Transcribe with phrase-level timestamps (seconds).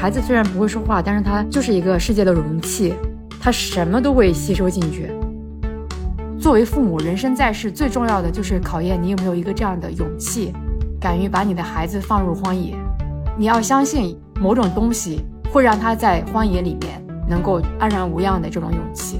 [0.00, 2.94] 孩子虽然不会说话，但是他就是一个世界的容器，
[3.40, 5.10] 他什么都会吸收进去。
[6.38, 10.52] 作为父母，人生在世最重要的就是考验你有没有一个这样的勇气，
[11.00, 12.76] 敢于把你的孩子放入荒野。
[13.36, 19.18] 你要相信某种东西会让他在荒野里面能够安然无恙的这种勇气。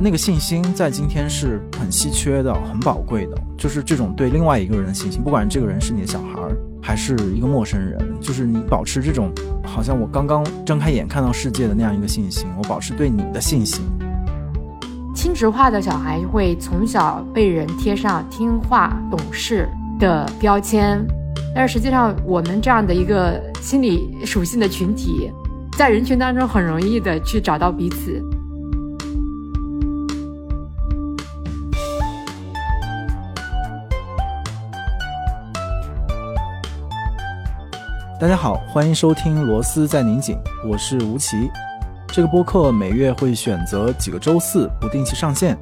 [0.00, 6.40] 那个信心在今天是很稀缺的、很宝贵的，就是这种对另外一个人的信心，不管这个人是你的小孩
[6.82, 9.30] 还是一个陌生人，就是你保持这种
[9.62, 13.84] 好像我刚刚睁开眼看到世界的那样一个信心，我保持对你的信心。
[15.14, 19.68] 亲职化的小孩会从小被人贴上听话、懂事
[20.00, 21.06] 的标签，
[21.54, 25.30] 但是实际上我们这样的一个心理属性的群体，
[25.76, 28.22] 在人群当中很容易的去找到彼此。
[38.20, 40.36] 大家好，欢迎收听《螺丝在拧紧》，
[40.68, 41.50] 我是吴奇。
[42.06, 45.58] 这个播客每月会选择几个周四不定期上线，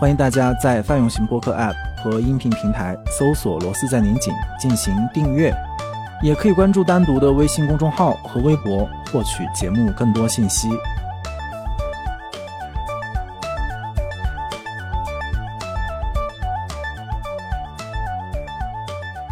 [0.00, 5.54] 欢迎大家在泛用型播客 App 和音频平台搜索“螺丝在拧紧”进行订阅，
[6.24, 10.68] 也可以关注单独的微信公众号和微博获取节目更多信息。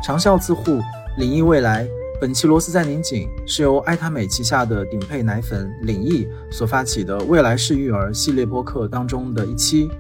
[0.01, 0.81] 长效自护，
[1.17, 1.85] 领益未来。
[2.21, 9.91] 本期螺丝在拧紧是由爱他美旗下的顶配奶粉领益所发起的未来式育儿系列播客当中的一期。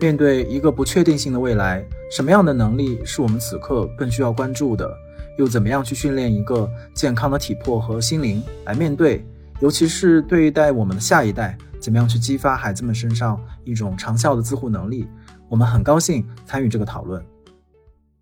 [0.00, 4.88] 面对一个不确定性的未来，什么样的能力是我们此刻更需要关注的？
[5.36, 9.26] 又怎么样去训练一个健康的体魄和心灵来面对？
[9.58, 15.08] 尤其是对待我们的下一代，怎么样去激发孩子们身上一种长效的自护能力？
[15.48, 17.20] 我们很高兴参与这个讨论，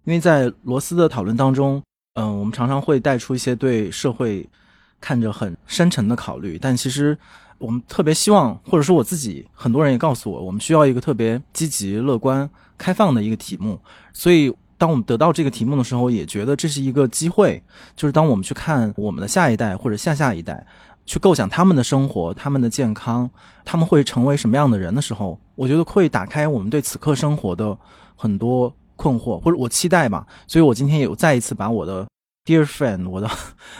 [0.04, 1.82] 因为在罗斯的讨论当中。
[2.14, 4.46] 嗯，我们常常会带出一些对社会
[5.00, 7.16] 看着很深沉的考虑，但其实
[7.56, 13.80] 我们特别希望，或者说我自己，很多人也告诉我，我们需要一个特别积极、乐观、开放的一个题目。
[14.12, 17.62] 所以，当我们得到这个题目的时候，也觉得这是一个机会，
[17.96, 20.66] 就是当我们去看我们的下一代或者下下一代，
[21.06, 23.30] 去构想他们的生活、他们的健康，
[23.64, 27.74] 他们会成为什么样的人的时候，我觉得会打开我们对此刻生活的
[28.16, 28.70] 很多。
[28.96, 32.06] 困惑，或者我期待吧，所以我今天有再一次把我的
[32.44, 33.30] dear friend，我的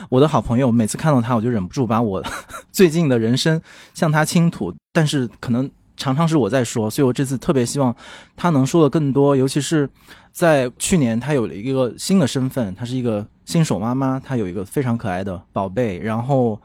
[0.08, 2.22] 我的好朋友，每次看到他，我就忍不住把我
[2.72, 3.60] 最近的人生
[3.94, 4.72] 向他倾吐。
[4.92, 7.94] 但是可能常常是我在说，所以我这次特别希望
[8.36, 9.36] 他能说的更多。
[9.36, 9.88] 尤其是
[10.32, 15.98] 在去年，他有了一个新的身份，他是一个新手妈妈，她有一个非常可爱的宝贝。
[15.98, 16.60] 然后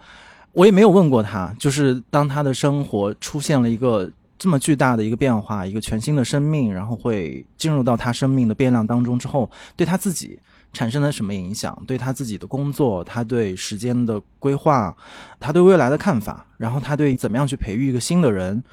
[0.54, 4.10] 我也没有问过他，就是当他的生活出现了一个。
[4.38, 10.40] 这么巨大的一个变化，一个全新的生命，然后会进入到他生命的变量当中之后，对他自己
[10.74, 11.82] 产生了什么影响？
[11.88, 14.96] 对他自己的工作，他对时间的规划，
[15.40, 18.64] 他对未来的看法，然后他对怎么样去培育一个新的人，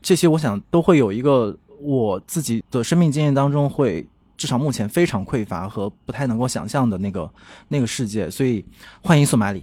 [0.00, 4.06] 这些我想都会有一个我自己的生命经验当中会
[4.36, 7.30] 至少目前非常匮乏和不太能够想象的那个
[7.68, 8.28] 那个世界。
[8.28, 8.64] 所以
[9.02, 9.62] 欢迎索马里。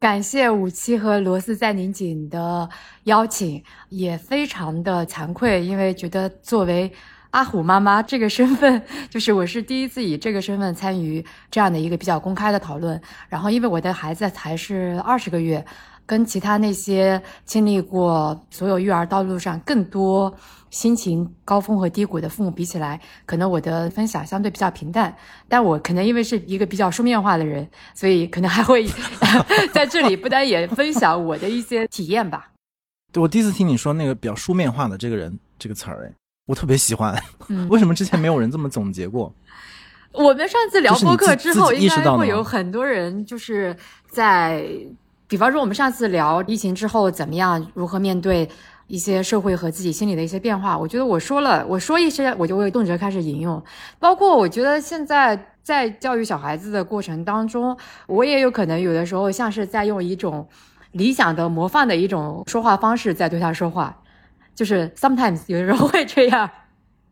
[0.00, 2.68] 感谢五七和罗斯在拧紧的
[3.04, 6.92] 邀请，也非常的惭愧，因为觉得作为
[7.30, 13.00] 阿虎妈妈这个身份，就是我是第一次以这个身份参与这样的一个比较公开的讨论。
[13.28, 15.66] 然后，因为我的孩子才是二十个月，
[16.06, 20.32] 跟其他那些经历过所有育儿道路上更多。
[20.70, 25.14] 心情高峰和低谷的父母比起来，可能我的分享相对比较平淡，
[25.48, 28.86] 但我可能因为是一个比较书面化的人，所以可能还会
[29.72, 32.50] 在这里不单也分享我的一些体验吧。
[33.12, 36.12] 对我第一次听你说那个比较书面化的这个人这个词儿，哎，
[36.46, 37.18] 我特别喜欢。
[37.70, 39.32] 为什么之前没有人这么总结过？
[40.12, 43.76] 我们上次聊播客之后，应该会有很多人就是
[44.10, 44.66] 在，
[45.26, 48.48] 比方说我们上次聊疫情之后怎么样，如何面对。
[48.88, 53.62] 一些社会和自己心理的一些变化，我觉得我说了，我说一些，我就会动辄开始引用。
[53.98, 57.76] 包括我觉得现在在教育小孩子的过程当中，
[58.06, 60.48] 我也有可能有的时候像是在用一种
[60.92, 63.94] 理想的模范的一种说话方式在对他说话，
[64.54, 66.48] 就是 sometimes 有的时候会这样。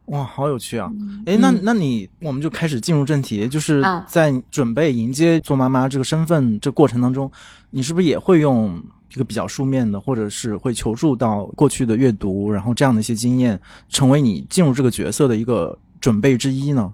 [0.07, 0.91] 哇，好有趣啊！
[1.27, 7.31] 哎，那那你我们就开始进入正题，就是在准备迎接做妈妈这个身份这过程当中，
[7.71, 8.83] 你是不是也会用？
[9.17, 16.93] 一个比较书面的，或者是会求助到过去的阅读，然后这样的一些经验，成为你进入这个角色的一个准备之一呢？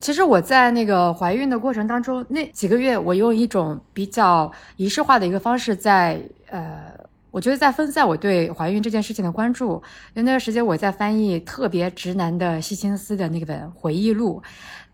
[0.00, 7.04] 其实我在那个怀孕的过程当中，那几个月，我用一种比较仪式化的一个方式，在呃。
[7.32, 9.72] 我觉得在分散我对怀孕这件事情的关注，
[10.14, 14.42] 因为那段时间我在翻译特别直男的希金斯的那本回忆录。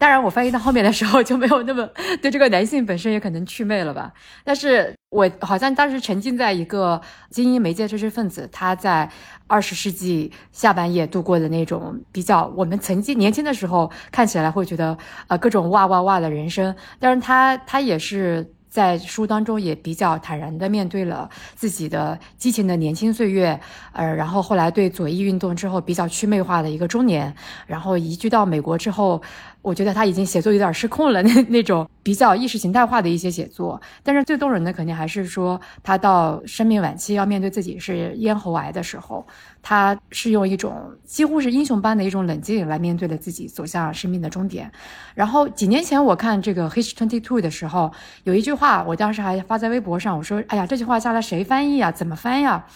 [0.03, 1.89] 当然，我翻译到后面的时候就没有那么
[2.21, 4.13] 对这个男性本身也可能祛魅了吧。
[4.43, 7.01] 但是我好像当时沉浸在一个
[7.31, 9.09] 精英媒介知识分子他在
[9.47, 18.53] 二十世纪下半叶度过的那种比较我们曾经年轻的时候看起来会觉得呃各种哇哇哇的人生，但是他他也是。
[18.73, 23.61] 在书当中也比较坦然地面对了自己的激情的年轻岁月，
[23.93, 27.35] 呃，然后后来对左翼运动之后比较祛魅化的一个中年，
[27.67, 29.21] 然后移居到美国之后。
[29.62, 33.81] 我觉得他已经写作有点失控了， 那那种比较意识形态化的一些写作。
[34.03, 39.25] 但是最动人的肯定还是说，他到生命晚期要面对自己是咽喉癌的时候，
[39.62, 44.70] 他是用一种几乎是英雄般的一种冷静来面对了自己走向生命的终点。
[45.14, 47.93] 然后几年前我看这个《His Twenty Two》的时候，
[48.25, 51.93] 有一句话，我当时还发在微博上，我说：“哎呀，这句话下来谁翻译啊？
[51.93, 52.67] 怎么翻呀？”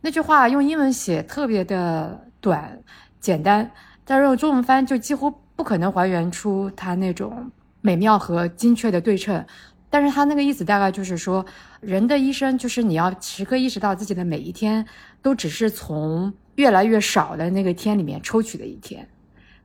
[0.00, 2.80] 那句话用英文写特别的短
[3.20, 3.70] 简单，
[4.06, 5.30] 但是用中文翻就几乎。
[5.60, 7.52] 不可能还原出它那种
[7.82, 9.44] 美妙和精确的对称，
[9.90, 11.44] 但是他那个意思大概就是说，
[11.80, 14.86] 人的一生就是你要时刻意识到自己的每一天
[15.20, 19.06] 都只是从越来越少的那个天里面抽取的一天，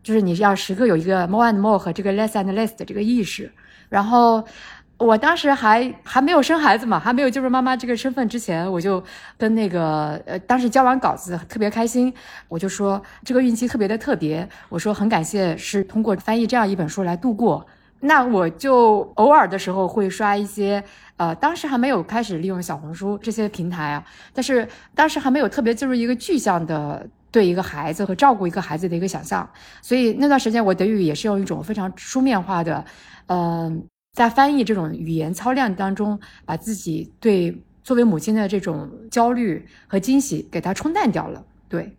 [0.03, 3.49] 就是你要时刻有一个 more and more 和这个 less and less 的这个意识，
[3.87, 4.45] 然后。
[4.97, 9.03] 我当时还还没有生孩子嘛，还没有进入妈妈这个身份之前，我就
[9.37, 12.13] 跟那个呃，当时交完稿子特别开心，
[12.47, 17.65] 我就说这个孕期特别的特别，我说很感谢是通过翻译这样一本书来度过。
[18.01, 20.83] 那我就偶尔的时候会刷一些，
[21.17, 24.03] 呃，当时还没有开始利用小红书这些平台啊，
[24.33, 29.49] 但是当时还没有特别进入一个具象的对一个孩子和照顾一个孩子的一个想象，
[29.81, 32.85] 所以那段时间我德语也是用一种非常书面化的，
[33.27, 33.85] 嗯。
[34.15, 41.45] 在翻译这种语言操练当中，把自己对作为母亲的这种焦虑和惊喜给它冲淡掉了。
[41.67, 41.95] 对，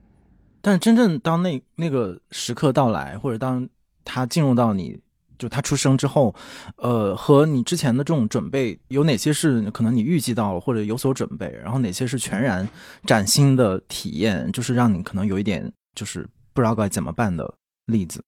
[0.62, 3.68] 但真正当那那个时刻到来，或者当
[4.02, 4.98] 他进入到你
[5.38, 6.34] 就他出生之后，
[6.76, 12.66] 呃，和你之前的这种准备有哪些是可能你预计到了或者有所准备，然后哪些是全然
[13.04, 17.54] 崭新的体验，就是让你可能有一点就是不知道该怎么办的
[17.84, 18.24] 例子。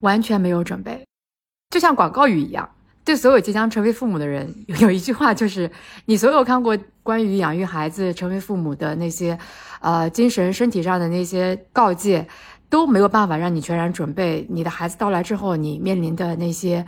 [0.00, 1.06] 完全没有准备，
[1.70, 2.68] 就像广告语一样。
[3.10, 5.68] 对所有即将成为父母的人，有一句话就是：
[6.04, 9.36] 你所有看过关于养育孩子、成为父母的那些，
[9.80, 12.24] 呃，精神、身体上的那些告诫，
[12.68, 16.86] 都没有办法让你全然准备你的孩子到来之后，你面临的那些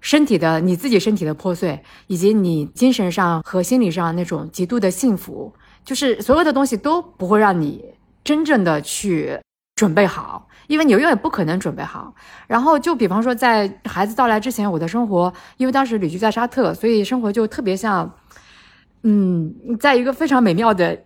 [0.00, 7.84] 身体的、你自己身体的破碎，以及你精神上和心理上那种极度的幸福，就是所有的东西都不会让你
[8.24, 9.38] 真正的去
[9.76, 10.48] 准备好。
[10.70, 12.14] 因为你永远不可能准备好，
[12.46, 18.08] 然后就比方说，在孩子到来之前，我的生活，因为当时旅居在沙特，所以生活就特别像，
[19.02, 20.96] 嗯，在一个非常美妙的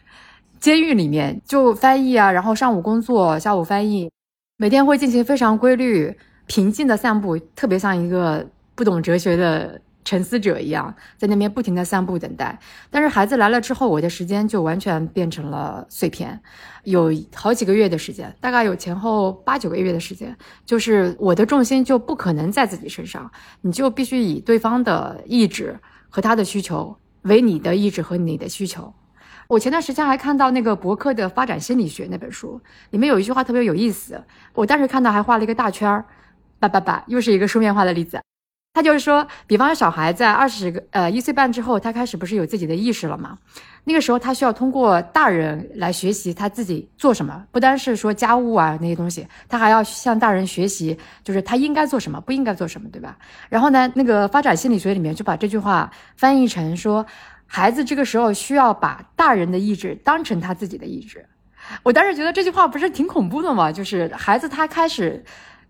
[0.60, 4.10] 监狱里面，就翻译啊，然后上午工作，下午翻译，
[4.58, 6.14] 每天会进行非常规律、
[6.46, 9.80] 平静的散步，特别像一个不懂哲学的。
[10.06, 12.56] 沉思者一样，在那边不停的散步等待。
[12.90, 16.40] 但是孩子来了之后，我的时间就完全变成了碎片，
[16.84, 23.28] 有好几个月的时间，大概有前后八九个月的时间，就是我的重心就不可能在自己身上，
[23.62, 25.78] 你就必须以对方的意志
[26.08, 28.94] 和他的需求为你的意志和你的需求。
[29.48, 34.22] 我前段时间还看到那个博客的发展心理学那本书，里面有一句话特别有意思，
[34.54, 36.04] 我当时看到还画了一个大圈儿，
[36.60, 38.20] 叭叭叭，又是一个书面化的例子。
[38.76, 43.38] 他就是说，比方说小孩在二十个呃一岁半之后，他开始不是有自己的意识了吗？
[43.84, 53.16] 那个时候他需要通过大人来学习他自己做什么，不单是说家务啊那些东西，他还要向大人学习，就是他应该做什么，不应该做什么，对吧？
[53.48, 57.06] 然后呢，那个发展心理学里面就把这句话翻译成说，
[57.46, 61.24] 孩子这个时候需要把大人的意志当成他自己的意志。
[61.82, 63.72] 我当时觉得这句话不是挺恐怖的吗？
[63.72, 65.24] 就是孩子他开始。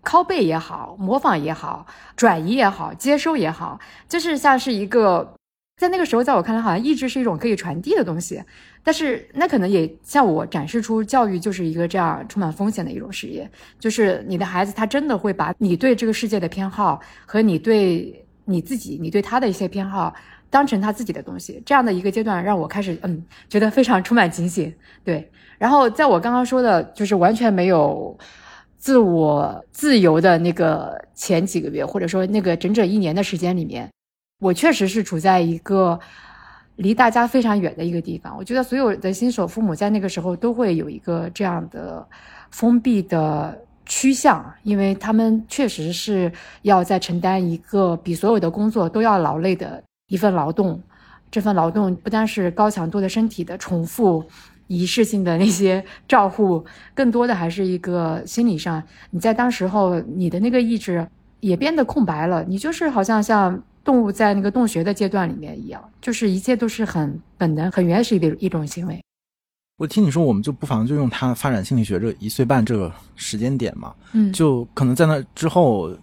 [0.07, 1.85] 拷贝也好，模仿也好，
[2.15, 5.35] 转移也好，接收也好，就是像是一个，
[5.75, 8.41] 在那个时候，在我看来，好像意志是一种可以传递的东西。
[8.83, 13.51] 但是那可能也向我展示出教育就是一个这样充满风险的一种事业。
[13.77, 20.13] 就是你的孩子，他真的会把你对这个世界的偏好和你对你自己、你对他的一些偏好
[20.49, 21.61] 当成他自己的东西。
[21.65, 24.73] 这样的一个阶段，让我开始嗯，觉得非常充满警醒。
[25.03, 28.17] 对，然后在我刚刚说的，就是完全没有。
[28.77, 33.89] 自我自由的那个前几个月，或者说那个整整一年的时间里面，
[34.39, 35.99] 我确实是处在一个
[36.75, 38.35] 离大家非常远的一个地方。
[38.37, 42.07] 我觉得所有的新手父母在那个时候都会有一个这样的
[42.51, 46.31] 封闭的趋向，因为他们确实是
[46.61, 50.79] 要在承担一个比所有的工作都要劳累的一份劳动，
[51.31, 54.23] 这份劳动不单是高强度的身体的重复、
[54.67, 58.81] 仪式性的那些照护， 更多的还是一个心理上，
[59.11, 61.07] 你在当时候你的那个意志
[61.39, 69.01] 也变得空白了，你就是好像像动物在那个洞穴的阶段里面一样，就是一切都是很本能、很原始的一种行为。
[69.77, 75.95] 我听你说，我们就不妨就用他发展心理学这一岁半这个时间点嘛，嗯，就可能在那之后，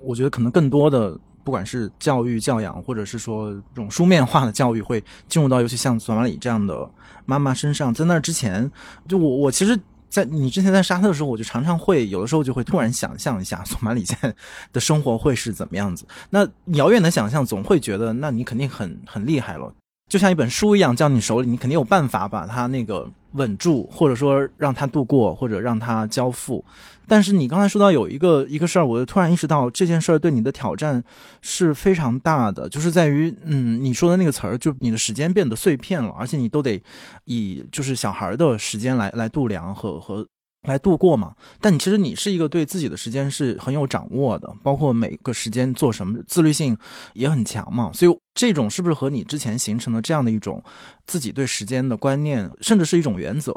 [0.00, 1.18] 我觉得可能更多的。
[1.44, 6.86] 不管是教育教养，或者是说这种书面化的教育，会进入到尤其像索马里这样的
[7.28, 7.92] 妈妈身上。
[7.92, 8.70] 在那之前，
[9.06, 14.34] 就我我其实，在你之前在沙特的时候，我就常常会有的时候就会突然想象一下索马里现在
[14.72, 16.06] 的生活会是怎么样子。
[16.30, 19.70] 那遥远的想象，总会觉得那你肯定很很厉害了。
[20.08, 26.64] 就像一本书一样，交你手里，你肯定有办法把它那个稳住，或者说让它度过，或者让它交付。
[27.06, 31.02] 但是你刚才说到有一个一个事儿，我就突然意识到这件事儿对你的挑战
[31.40, 36.82] 是非常大的，就是在于，嗯，你说的那个词儿，就你的时间变得碎片了，而且你都得
[37.24, 40.26] 以就是小孩的时间来来度量和和。
[40.62, 41.34] 来度过嘛？
[41.60, 46.76] 但你其实你是一个对自己的时间是很有掌握的，包括每个时间做什么，自律性
[47.14, 47.90] 也很强嘛。
[47.94, 50.62] 所以这种是不是和你之前形成的这样的一种
[51.06, 53.54] 自己对时间的观念，甚至是一种原则，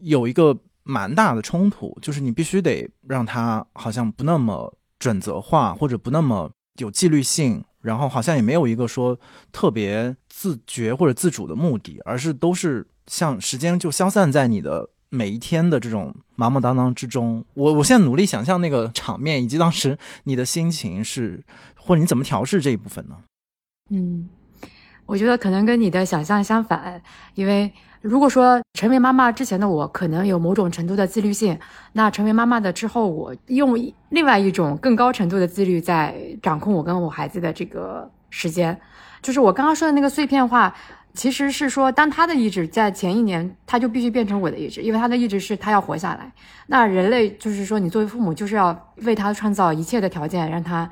[0.00, 1.96] 有一个蛮大的冲突？
[2.00, 9.16] 就是你必须得让它好像不那么准则化，或者不那么有纪律性，然后好像也没有一个说
[9.52, 14.88] 特别自觉或者自主的目的，而是都是像时间就消散在你的。
[15.14, 21.42] 每一天的这种忙忙当当之中，我我现在努力想象那个场面，以及当时你的心情是，
[21.76, 23.16] 或者你怎么调试这一部分呢？
[23.90, 24.28] 嗯，
[25.06, 27.00] 我觉得可能跟你的想象相反，
[27.34, 31.58] 因为如果说成为妈妈之前的我可能有某种程度的自律性，
[31.92, 33.76] 那成为妈妈的之后，我用
[34.08, 38.78] 另外一种更高程度的自律在掌控我跟我孩子的这个时间，
[39.22, 40.74] 就是我刚刚说的那个碎片化。
[41.14, 46.30] 其实是说，当他的意志在前一年，他就必须变成我的意志，因为他的意志是他要活下来。
[46.66, 50.90] 那人类就是说，你作为父母，就是要为他创造一切的条件，让他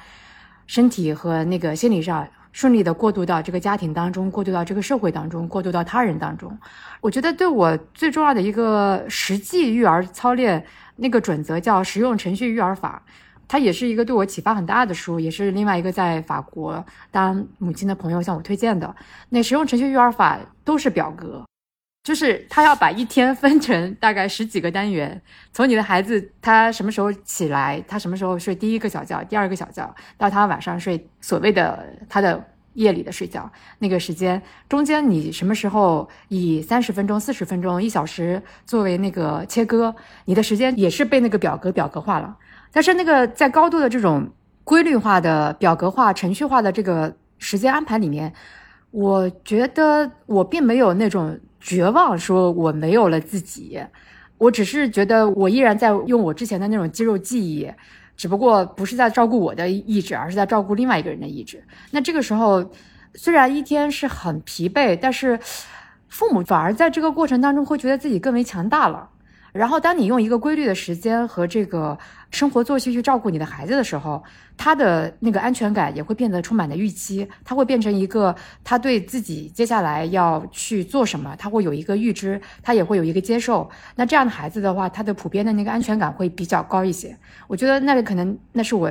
[0.66, 6.56] 身体和那个心理上顺利的过渡到这个家庭当中，过渡到这个社会当中，过渡到他人当中。
[7.00, 10.64] 我觉得对我最重要的一个实际育儿操练
[10.96, 13.02] 那个准则叫实用程序育儿法。
[13.52, 18.96] 它也是一个对我启发很大的书，也是另外一个在法国当母亲的朋友向我推荐的。
[19.28, 21.44] 那实用程序育儿法都是表格，
[22.02, 25.20] 就是他要把一天分成大概十几个单元，
[25.52, 32.42] 从你的孩子他什么时候起来，他什么时候睡第一个小觉、第二个小觉，到他晚上睡所谓的他的
[32.72, 39.94] 夜里的睡觉那个时间，中间你什么时候以三十分钟、四十分钟、一小时作为那个切割，
[40.24, 42.38] 你的时间也是被那个表格表格化了。
[42.72, 44.28] 但是那个在高度的这种
[44.64, 48.32] 规律化的表格化、程序化的这个时间安排里面，
[48.90, 53.80] 我觉得我并没有那种绝望，说我没有了自己。
[54.38, 57.70] 我只是觉得我依然在用我之前的那种肌肉记忆，
[58.16, 61.62] 只不过不是在照顾我的意志，而是在照顾另外一个人的意志。
[61.90, 62.64] 那这个时候，
[63.14, 65.38] 虽然一天是很疲惫，但是
[66.08, 69.08] 父母反而在这个过程当中会觉得自己更为强大了。
[69.52, 71.96] 然后，当你用一个规律的时间和这个
[72.30, 74.22] 生活作息去照顾你的孩子的时候，
[74.56, 77.28] 他的那个安全感也会变得充满了预期。
[77.44, 83.68] 他会变成一个，他对自己接下来要去做什么，他会有一个预知，他也会有一个接受。
[83.94, 87.14] 那这样的孩子的话，他的普遍的那个安全感会比较高一些。
[87.46, 88.90] 我觉得那里可能那是我。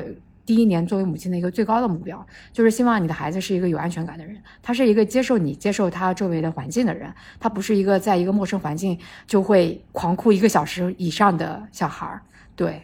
[0.51, 12.21] 第一年作为母亲的一个最高的目标，就是希望你的孩子是一个有安全感的人，他是一个接受你、接受他周围的环境的人，他不是一个在一个陌生环境就会狂哭一个小时以上的小孩儿。
[12.53, 12.81] 对，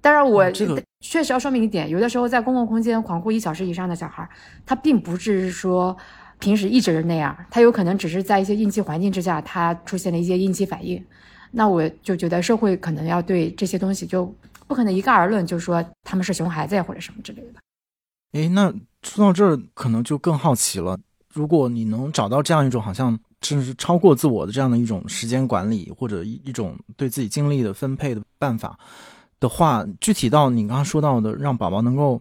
[0.00, 0.50] 当然我
[0.98, 4.28] 确实要说明一点，有的时候在公共空间狂哭一小时以上的小孩儿，
[4.64, 5.94] 他并不是说
[6.38, 11.04] 平时一直是那样，他有可能只是在一些应激环境之下，他出现了一些应激反应。
[11.50, 14.34] 那我就觉得社会可能要对这些东西就。
[14.66, 17.60] 不可能一概而论，就说他们是熊孩子呀，或者什么之类的。
[18.32, 20.98] 哎，那说到这儿，可能就更好奇了。
[21.32, 28.78] 如果你能找到这样一种好像甚至是超过自我的这样的一种时间管理，或者一一种对自己精力的分配的办法
[29.40, 32.20] 的话，具体到你刚刚说到的，让宝宝能够。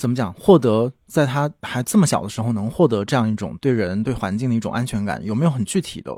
[0.00, 0.32] 怎么讲？
[0.32, 6.10] 获得在他还这么小的时候，能获得这样一种对人、对环境的一种安全感，有没有很具体的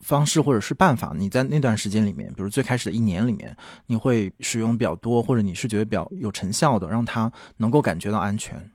[0.00, 1.12] 方式或者是办法？
[1.14, 3.54] 你在那段时间里面，比如最开始的一年里面，
[3.88, 8.70] 你会使用比较多，或者你是觉得比较有成效的，让他能够感觉到安全？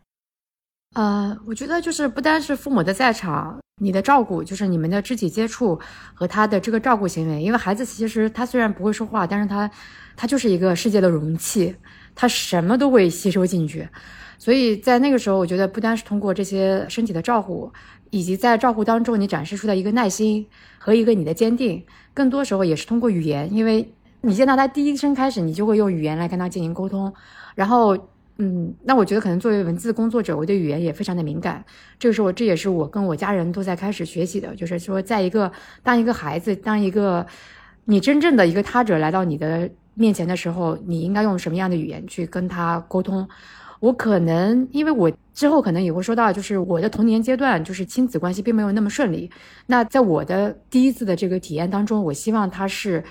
[0.93, 5.79] 呃，我觉得就是不单是父母的在场，你的照顾，就是你们的肢体接触
[6.13, 7.41] 和他的这个照顾行为。
[7.41, 9.71] 因为孩子其实他虽然不会说话，但是他
[10.15, 11.75] 他就是一个世界的容器，
[12.13, 13.89] 他什么都会吸收进去。
[14.41, 17.71] 所以在那个时候，我觉得不单是通过这些身体的照顾，
[18.09, 20.47] 以及在照顾当中你展示出的一个耐心
[20.79, 27.13] 和一个你的坚定，更多时候也是通过语言，因为你见到他第一声开始，你就会用语言来跟他进行沟通，
[27.53, 27.95] 然后。
[28.37, 31.63] 嗯，那我觉得可能作为文字工作者，我对语言也非常的敏感。
[31.99, 35.51] 这个时候，这也是我跟我家人都在开始学习的，就是说，在一个
[35.83, 37.23] 当一个孩子，当一个
[37.85, 43.27] 你真正的一个他者来到你的面前的时候，你应该用什么样的语言去跟他沟通？
[43.81, 49.29] 我可能因为我之后可能也会说到，就是我的童年阶段，就是亲子关系并没有那么顺利。
[49.65, 53.03] 那在我的第一次的这个体验当中，我希望他是，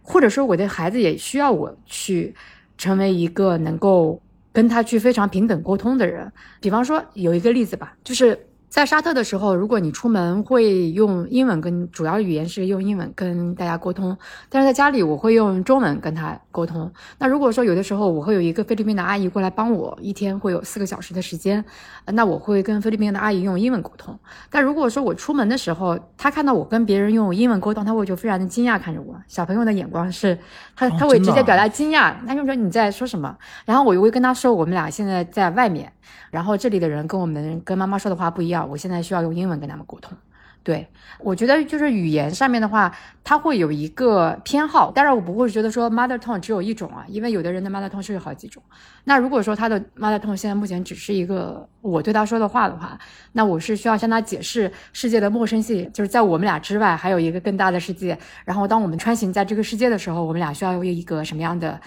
[0.00, 2.34] 或者说我的孩子也需要我去
[2.78, 4.18] 成为一个能够。
[4.54, 8.38] 跟他去非常平等沟通的人，比方说有一个例子吧，就是。
[8.74, 16.90] 在沙特的时候，如果你出门会用英文跟主要语言是用英文跟大家沟通，但是在家里我会用中文跟他沟通。
[17.18, 21.64] 那如果说有的时候我会有一个菲律宾的阿姨过来帮我，一天会有四个小时的时间，
[22.06, 24.18] 那我会跟菲律宾的阿姨用英文沟通。
[24.50, 29.14] 但如果说我出门的时候，她看到我跟别人用英文沟通，她会就非常的惊讶看着我。
[29.28, 30.36] 小朋友的眼光是，
[30.74, 33.36] 他他会直接表达惊讶，他就说你在说什么？
[33.66, 35.92] 然后我又会跟他说我们俩现在在外面。
[36.30, 40.16] 然后这里的人跟我们跟妈妈说的话不一样，我现在需要用英文跟他们沟通。
[40.62, 40.88] 对
[41.20, 42.90] 我觉得就是语言上面的话，
[43.22, 48.62] 它会有一个偏好，当然我不会觉得说 mother tongue 只有一种啊，因为有的人的 mother tongue 是有好几种。
[49.04, 52.98] 那如果说他的 mother tongue 现在目前只是一个我对他说的话的话，
[53.32, 58.18] 那我是需要向他解释世界的陌生性，就是在我们俩之外还有一个更大的世界。
[58.46, 61.78] 然后当我们穿行在这个世界的时候，我们俩需要用一个什么样的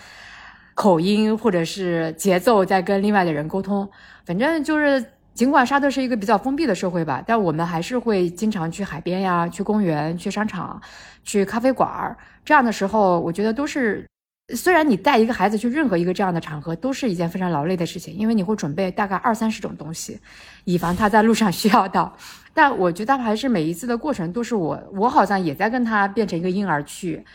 [0.77, 3.89] 口音或者是节奏在跟另外的人沟通。
[4.27, 5.03] 反正就是，
[5.33, 10.79] 尽管沙特是一个比较封闭的社会吧，但我们还是会经常去海边呀、去公园、去商场、
[11.23, 12.15] 去咖啡馆儿。
[12.45, 14.05] 这样的时候，我觉得都是，
[14.53, 20.19] 虽然你带一个孩子去任何一个这样的场合，都是一件非常劳累的事情，因为你会准备大概二三十种东西，
[20.65, 22.15] 以防他在路上 需要到。
[22.53, 27.25] 但我觉得还是每一次的过程都是我，我好像也在跟他变成一个婴儿去，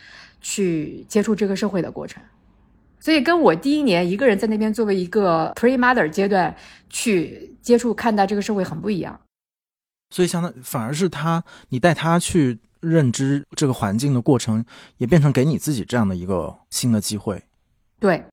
[0.40, 2.22] 去接触这个社会的过程。
[3.02, 6.54] 所以跟我第一年一个人在那边作为一个 pre mother 阶段
[6.88, 9.20] 去接触看待这个社会很不一样，
[10.10, 14.64] 所以相当反而是他你带他去认知这个环境的过程，
[14.98, 17.42] 也变成给你自己这样的一个新的机会。
[17.98, 18.24] 对，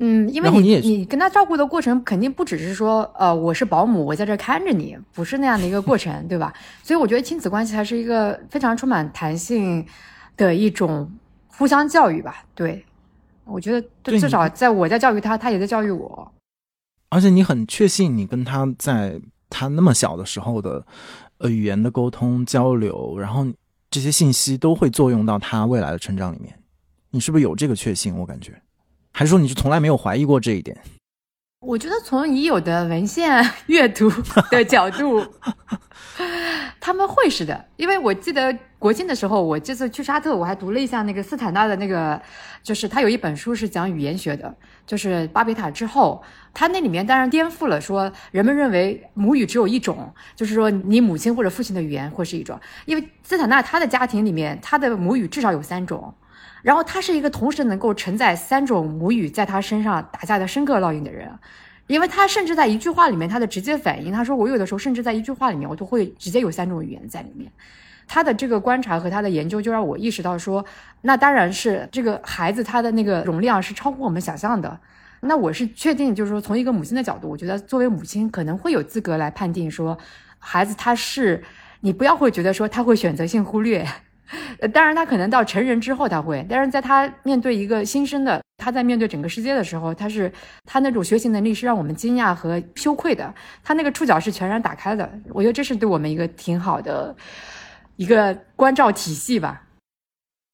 [0.00, 6.52] 嗯，因为你你跟他照顾的过程肯定不只是说呃我是保姆我在这看着你，不是那样的一个过程，对吧？
[6.82, 9.86] 所以我觉得亲子关系还是一个非常充满弹性
[10.36, 11.08] 的一种
[11.46, 12.84] 互相教育吧，对。
[13.46, 16.32] 我觉得至少在我在教育他，他也在教育我。
[17.08, 20.84] 而且你很确信，你跟他在他那么小的时候的
[21.38, 23.46] 呃语言的沟通交流，然后
[23.90, 26.52] 这些信息都会作用到他未来的成长里面。
[27.10, 28.14] 你是不是有这个确信？
[28.16, 28.60] 我感觉，
[29.12, 30.76] 还是说你是从来没有怀疑过这一点？
[31.66, 34.08] 我觉得从已有的文献阅读
[34.52, 35.26] 的角度，
[36.80, 42.22] 他们会是的，因为我记得国庆的时候，我这次去沙特，我还读了一下那个斯坦纳的那个，
[42.62, 44.54] 就是他有一本书是讲语言学的，
[44.86, 46.22] 就是巴别塔之后，
[46.54, 56.14] 他那里面当然颠覆了说人们认为母语只有一种，就是说你母亲或者父亲的语言会是一种，因为斯坦纳他的家庭里面，他的母语至少有三种。
[56.62, 61.30] 然后他是一个同时能够承载三种母语在他身上打下的深刻烙印的人，
[61.86, 67.50] 因为他甚至在一句话里面他的直接反应，他说我有的时候甚至在一句话里面我都会直接有三种语言在里面。
[68.08, 70.64] 他的这个观察和他的研究就让我意识到说，
[71.02, 74.78] 那当然是这个孩子他的那个容量是超乎我们想象的。
[75.20, 79.98] 那我是确定，就是说从一个母亲的角度，我觉得作为母亲可能会有资格来判定说，
[80.38, 81.42] 孩子他是
[81.80, 83.84] 你不要会觉得说他会选择性忽略。
[84.60, 90.32] 呃，当然，他可能到成人之后他会，但是在他面对一个新生的，他在面对整个世界的时候，他是
[90.64, 95.08] 他那种学习能力是让我们惊讶和羞愧的，他那个触角是全然打开的。
[95.30, 97.14] 我觉得这是对我们一个挺好的
[97.96, 99.62] 一个关照体系吧。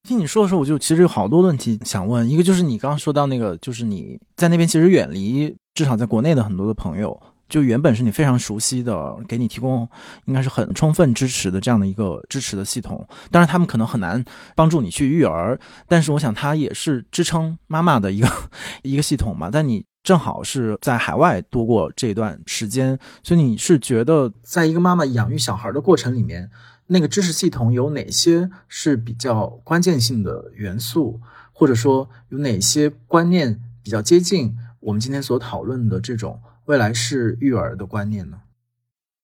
[0.07, 7.19] 听你说的时候，我就其实有好多问题想问，一个就是你刚刚说到那个，就是你在那边其实远离至少在国内的很多的朋友。
[7.49, 9.87] 就原本是你非常熟悉的，给你提供
[10.25, 13.07] 应该是很充分支持的这样的一个支持的系统。
[13.29, 14.23] 当然，他们可能很难
[14.55, 18.27] 帮助你去育儿，但是我想它也是支撑妈妈的一个
[18.81, 19.49] 一个系统嘛。
[19.51, 26.49] 但你正好是在海外度过这段时间，所以你是觉得，在一个妈妈养育小孩的过程里面，
[26.87, 36.39] 那个知识系统有哪些是比较关键性的元素，或者说有哪些观念比较接近我们今天所讨论的这种？
[36.65, 38.37] 未来是育儿的观念呢？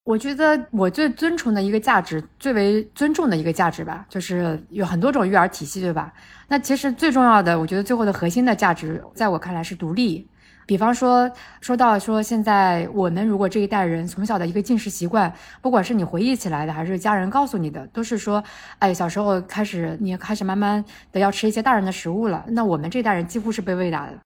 [0.05, 6.11] 我觉得我最尊崇的一个价值，最为尊重的一个价值吧，就是有很多种育儿体系，对吧？
[6.47, 10.27] 那其实最重要的，我觉得最后的核心的价值，在我看来是独立。
[10.65, 11.29] 比方说，
[11.61, 18.43] 说到说现在我们如果这一代人从小的一个进食习惯，不管是你回忆起来的，还是家人告诉你的，都是说，
[18.79, 22.45] 哎，小时候开始你开始慢慢的要吃一些大人的食物了。
[22.49, 24.17] 那我们这代人几乎是被喂大的。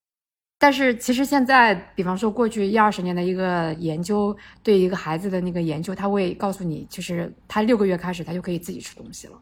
[0.59, 9.33] 但是其实现在，比方说过去一二十年的一个研究，对一个孩子的那个研究，他会告诉你，就是他六个月开始他就可以自己吃东西了。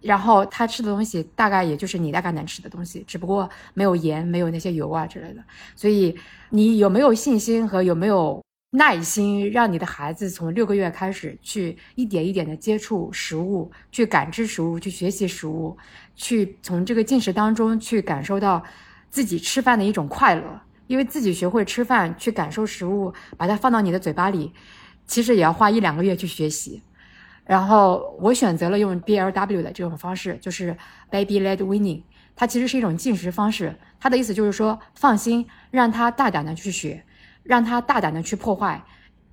[0.00, 5.42] 然后他吃的东西大概也就是你大概能吃的东西，只不过没有盐，没有那些油啊之类的。
[5.74, 6.16] 所以
[6.50, 15.76] 你有没有信心和有没有耐心，让你的孩子从六个月开始去一点一点的接触食物，去感知食物，去学习食物，
[16.14, 18.62] 去从这个进食当中去感受到
[19.10, 20.60] 自己吃饭的一种快乐。
[20.86, 24.50] 因为自己学会吃饭，去感受食物，把它放到你的嘴巴里，
[25.06, 26.82] 其实也要花一两个月去学习。
[27.44, 30.74] 然后我选择了用 BLW 的这种方式，就是
[31.10, 32.02] Baby Led Weaning。
[32.34, 33.76] 它其实是一种进食方式。
[34.00, 37.04] 它的意思就是说，放心，让他大胆的去学，
[37.42, 38.82] 让他大胆的去破坏。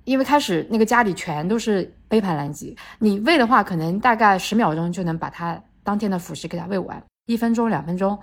[0.04, 8.18] 因为开始那个家里全都是杯盘狼藉，你喂的话，可能大概十秒钟就能把它当天的辅食给他喂完，一分钟、两分钟。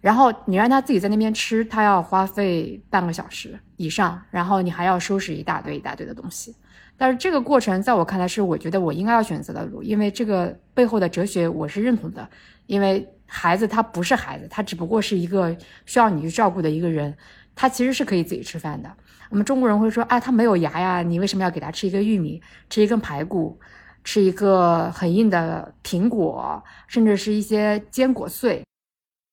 [0.00, 6.54] 然后你让他自己在那边吃，他要花费半个小时以上，然后你还要收拾一大堆一大堆的东西。
[6.96, 12.28] 但是这个过程在我看来是我觉得我应该要选择的路，因为这个背后的哲学我是认同的。
[12.66, 15.56] 因为孩子他不是孩子，他只不过是一个
[15.86, 17.16] 需要你去照顾的一个人，
[17.54, 18.92] 他其实是可以自己吃饭的。
[19.30, 23.58] 我们中国人会说，哎，他没有牙呀，你为什么要给他吃一个玉米，吃一根排骨，
[24.04, 28.62] 吃一个很硬的苹果，甚至是一些坚果碎？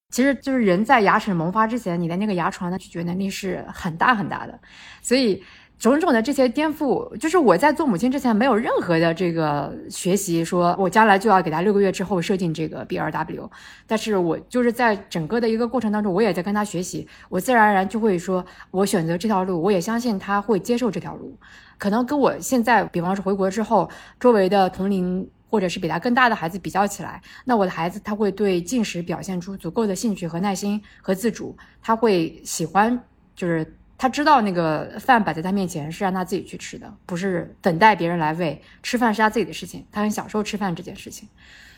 [0.09, 4.59] 其实就是人在牙齿萌发之前，你的那个牙床的咀嚼能力是很大很大的，
[5.01, 5.43] 所以。
[5.77, 13.51] 种种的这些颠覆，就是我在做母亲之前没有任何的这个学习，说我将来就要给他六个月之后设定这个 B R W，
[13.85, 21.37] 但是我就是在整个的一个过程当中，我也在跟他学习，我自然而然就会说，我选择这条路，我也相信他会接受这条路。
[21.77, 32.99] 可能跟我现在，比方说回国之后，周围的同龄或者是比他更大的孩子比较起来，那我的孩子他会对进食表现出足够的兴趣和耐心和自主，他会喜欢
[33.35, 33.65] 就是。
[33.97, 38.61] 他知道那个饭摆在他面前是让他自己去吃的，不是等待别人来喂。
[38.83, 41.29] 吃饭是他自己的事情，他很享受吃饭这件事情。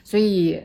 [0.04, 0.60] 所以，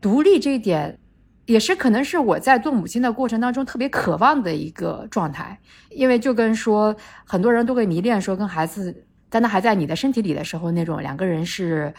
[0.00, 0.98] 独立这一点，
[1.44, 5.56] 也是可能是我在做母亲的过程当中特别渴望的一个状态。
[5.90, 11.94] 因为就跟说，很多人都会迷恋说，跟孩子在他还在你的身体里的时候，那种两个人是，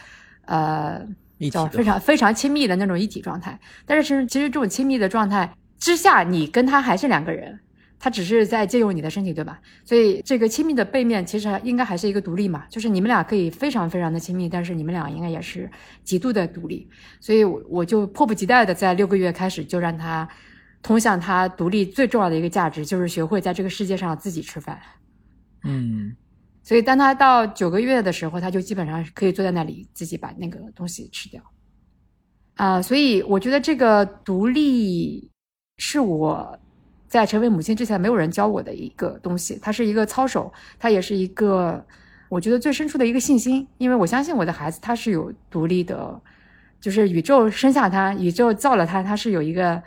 [0.48, 1.06] 呃，
[1.50, 3.58] 叫非常非常亲密的那种一体状态。
[3.86, 7.60] 但是其实其实这种亲密的状态之下，你跟他还是两个人。
[8.00, 9.58] 他只是在借用你的身体，对吧？
[9.84, 15.68] 所以这个亲密的背面其实应该还是一个独立嘛，就是你们俩可以非常非常的亲密，但是你们俩应该也是
[16.04, 16.88] 极度的独立。
[17.18, 20.28] 所以我就迫不及待的在六个月开始就让他
[20.80, 24.80] 通向他独立最重要的一个价值，就是学会在这个世界上自己吃饭。
[25.64, 26.14] 嗯，
[26.68, 31.42] 所以当他到九个月的时候，他就基本上可以坐在那里自己把那个东西吃掉。
[32.56, 35.30] 啊，所以我觉得这个独立
[35.78, 36.58] 是我。
[37.08, 41.82] 在成为母亲之前，没有人教我的一个东西，它是一个操守，它也是一个
[42.28, 46.20] 我觉得最深处的一个信心，因为我相信我的孩子他是有独立的，
[46.82, 49.82] 就是宇宙生下他，宇宙造了他，他是有一个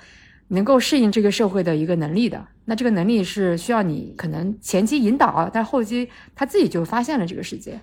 [0.47, 2.43] 能够适应这个社会的一个能力的。
[2.65, 7.79] 那这个能力是需要你可能前期引导，但后期他自己就发现了这个世界。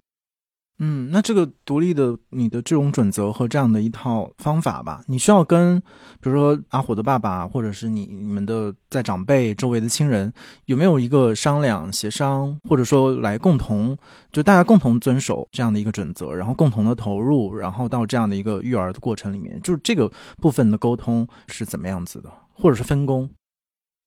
[0.80, 5.80] 嗯，那这个独立的你的这种准则和这样的一套方法吧，你需要跟，
[6.20, 10.32] 比如说阿虎的爸爸，或者是你你们的在长辈周围的亲人，
[10.66, 13.98] 有没有一个商量协商，或者说来共同，
[14.30, 23.28] 就大家共同遵守这样的一个准则，然后共同的投入，然后到这样的一个育儿的过程里面，就是这个部分的沟通是怎么样子的，或者是分工？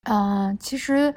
[0.03, 1.13] 嗯，其实。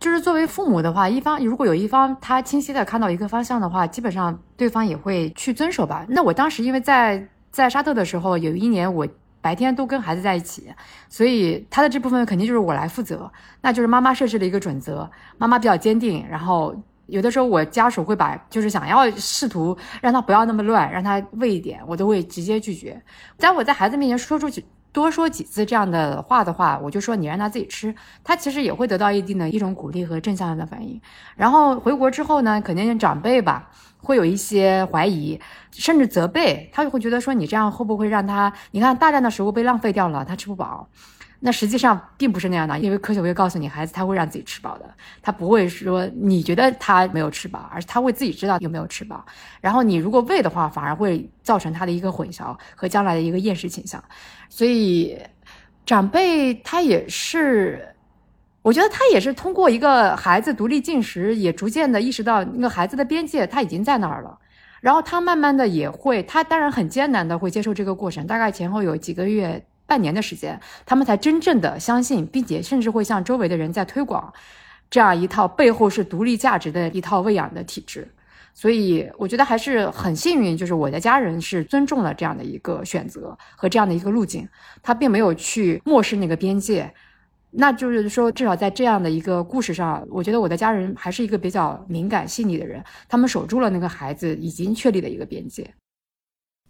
[0.00, 6.04] 就是作为父母的话，一方如果有一方他清晰的看到一个方向的话，基本上对方也会去遵守吧。
[6.10, 9.08] 那我当时因为在在沙特的时候，有一年我
[9.40, 10.70] 白天都跟孩子在一起，
[11.08, 13.32] 所以他的这部分肯定就是我来负责。
[13.62, 16.74] 那就是妈妈设置了一个准则，妈妈比较坚定，然后
[17.06, 23.02] 有的时候我家属会把就是想要试图让他不要那么乱，让他喂一点，我都会直接拒绝。
[23.38, 24.62] 在我在孩子面前说出去。
[24.94, 31.00] 多说几次这样的话的话，我就说你让他自己吃，他其实也会得到一定的一种鼓励和正向的反应。
[31.34, 35.38] 然后回国之后呢，肯定长辈吧会有一些怀疑，
[35.72, 40.88] 甚至责备，他就会觉得说你这样会不会让他，你看大量的食物被浪费掉了，他吃不饱。
[41.46, 49.22] 那实际上并不是那样的，因为科学会告诉你，孩子他会让自己吃饱的，他不会说你觉得他没有吃饱，而是他会自己知道有没有吃饱。
[49.60, 54.02] 然后你如果喂的话，反而会造成他的一个混淆和将来的一个厌食倾向。
[54.48, 55.18] 所以
[55.84, 57.94] 长辈他也是
[58.62, 64.38] 我觉得他也是通过一个孩子独立进食，也逐渐的意识到那个孩子的边界他已经在那儿了，
[64.80, 74.32] 然后他慢慢的也会，他当然很艰难的会接受这个过程，大概前后有几个月、半年的时间，他们才真正的相信，并且甚至会向周围的人在推广
[74.90, 78.08] 这样一套背后是独立价值的一套喂养的体制。
[78.56, 84.48] 所以我觉得还是很幸运，就是我的家人是尊重了这样的一个选择和这样的一个路径，
[84.80, 86.92] 他并没有去漠视那个边界。
[87.56, 95.72] 那就是说，至少在这样的一个故事上，我觉得我的家人还是一个比较敏感细腻的人，他们守住了那个孩子已经确立的一个边界。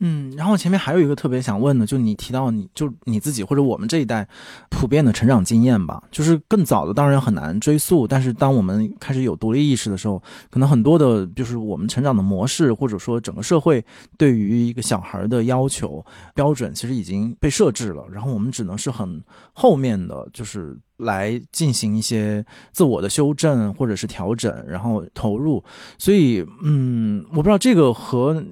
[0.00, 4.28] 嗯，然后前面还有一个特别想问的，就你提到你就你自己或者我们这一代
[4.68, 13.82] 普遍的成长经验吧，就是更早的当然很难追溯，但是当我们开始有独立意识的时候，可能很多的就是我们成长的模式，或者说整个社会
[14.18, 16.04] 对于一个小孩的要求
[16.34, 25.64] 标准，其实已经被设置了，然后我们只能是很后面的就是来进行一些自我的修正或者是调整，然后投入。
[25.98, 28.44] 所以，嗯，我不知道这个和。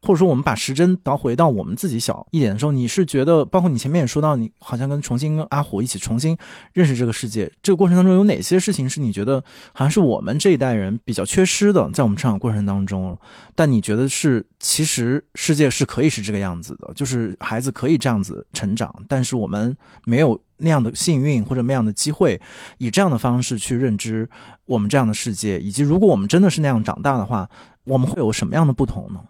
[0.00, 6.36] 或者说，我们把时针倒回到我们自己小一点的时候，你是觉得，包括你前面也说到，你好像跟重新跟阿虎一起重新
[6.72, 13.18] 认识这个世界，这个过程当中有哪些事情是你觉得好像是我们这一代人比较缺失的，在我们成长过程当中，
[13.54, 22.40] 但你觉得是其实世界是可以是这个样子的，就是孩子可以这样子成长，但是我们没有那样的幸运或者那样的机会，
[22.78, 24.28] 以这样的方式去认知
[24.66, 27.50] 我们这样的世界，以及如果我们真的是那样长大的话，
[27.84, 29.20] 我们会有什么样的不同呢？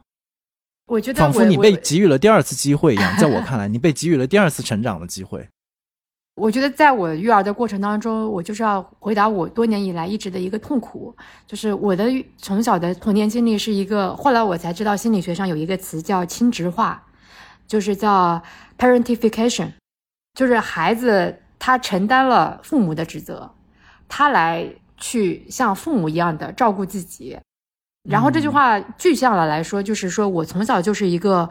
[0.89, 5.47] 我觉得仿佛你被给予了第二次机会一样，在我看来，你被给予了第二次成长的机会。
[6.35, 11.15] 我觉得在我育儿的过程当中，我就是要回答我多年以来一直的一个痛苦，
[11.47, 12.05] 就是我的
[12.39, 17.05] 从小的童年经历是一个，后来我才知道心理学上有一个词叫亲职化，
[17.67, 18.43] 就是叫
[18.79, 19.73] parentification，
[20.35, 23.51] 就是孩子他承担了父母的职责，
[24.09, 27.37] 他来去像父母一样的照顾自己。
[28.09, 31.49] 然后这句话具象的来说，就是说我从小就是一个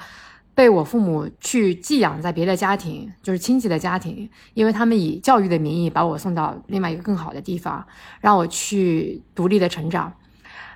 [0.56, 7.86] 被我父母去寄养在别的家庭，就是亲戚的家庭，因为他们以教育的名义把我送到另外一个更好的地方，
[8.20, 10.12] 让我去独立的成长。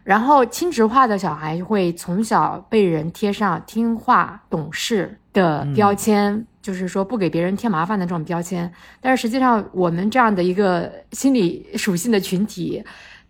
[0.04, 8.72] 然后亲职化的小孩会从小被人贴上听话、懂事的标签，就是说不给别人添麻烦的这种标签。
[9.00, 12.84] 但是实际上，我们这样的一个心理属性的群体。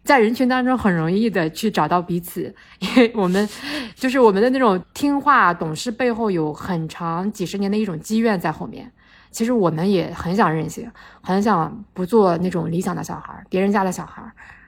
[0.03, 3.47] 在人群当中很容易的去找到彼此， 因为我们
[3.95, 8.91] 就是我们的那种听话懂事背后有很长几十年的一种积怨在后面。
[9.29, 14.21] 其实我们也很想任性，很想不做那种理想的小孩，别人家的小孩。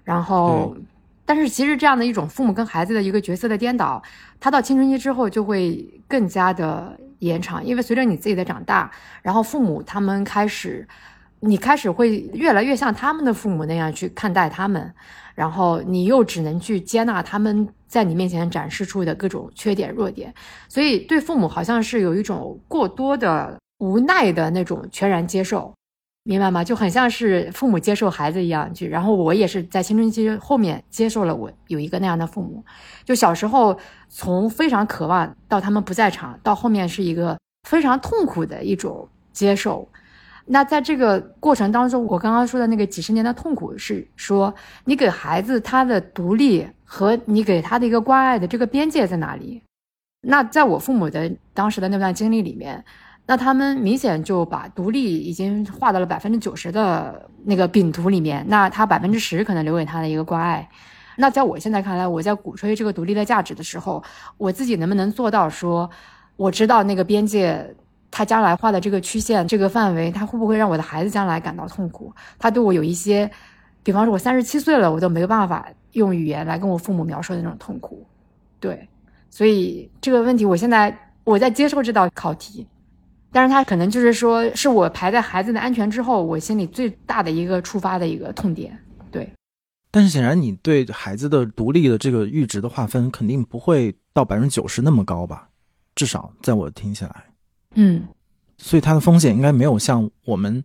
[0.05, 0.73] 然后，
[1.25, 4.01] 但是其实这样的一种父母跟孩子的一个角色的颠倒，
[4.39, 8.89] 他到青春期之后就会更加的延长，因为随着你自己的长大，
[9.21, 10.87] 然后父母他们开始，
[11.41, 14.93] 你开始会越来越像他们的父母那样去看待他们。
[15.35, 20.33] 然后你又只能去接纳他们在你面前展示出的各种缺点弱点，
[20.67, 25.73] 所以对父母好像是有一种过多的无奈的那种全然接受，
[26.23, 26.63] 明白吗？
[26.63, 28.87] 就很像是父母接受孩子一样去。
[28.87, 32.63] 然后我也是在青春期后面接受了我有一个那样的父母，
[33.03, 33.77] 就小时候
[34.09, 39.87] 从非常渴望到他们不在场，到后面是一个非常痛苦的一种接受。
[40.45, 44.53] 那在这个过程当中，我刚刚说的那个几十年的痛苦，是说
[44.83, 49.63] 你给孩子他的独立和你给他的一个关爱的这个边界在哪里？
[50.21, 52.83] 那在我父母的当时的那段经历里面，
[53.25, 60.67] 那他们明显就把独立已经划到了百分之九十的那个饼图里面，那他百分之十可能留给他的一个关爱。
[61.15, 64.03] 那在我现在看来，我在鼓吹这个独立的价值的时候，
[64.37, 65.89] 我自己能不能做到说，
[66.35, 67.73] 我知道那个边界？
[68.15, 72.13] 他将来画的这个曲线、这个范围，他会不会让我的孩子将来感到痛苦？
[72.37, 73.29] 他对我有一些，
[73.81, 78.05] 比方说，我三十七岁了，我都没有办法用语言来跟我父母描述的那种痛苦。
[78.59, 78.87] 对，
[79.31, 82.67] 所以这个问题，我现在我在接受这道考题，
[83.31, 88.77] 但是他可能就是说，是我排在孩子的安全之后，我心里最大的一个触发的一个痛点。
[89.09, 89.27] 对，
[89.89, 95.49] 但是显然你对孩子的独立的这个阈值的划分，肯定不会到百分之九十那么高吧？
[95.95, 97.32] 至少在我听起来。
[97.75, 98.07] 嗯，
[98.57, 100.63] 所以它的风险应该没有像我们，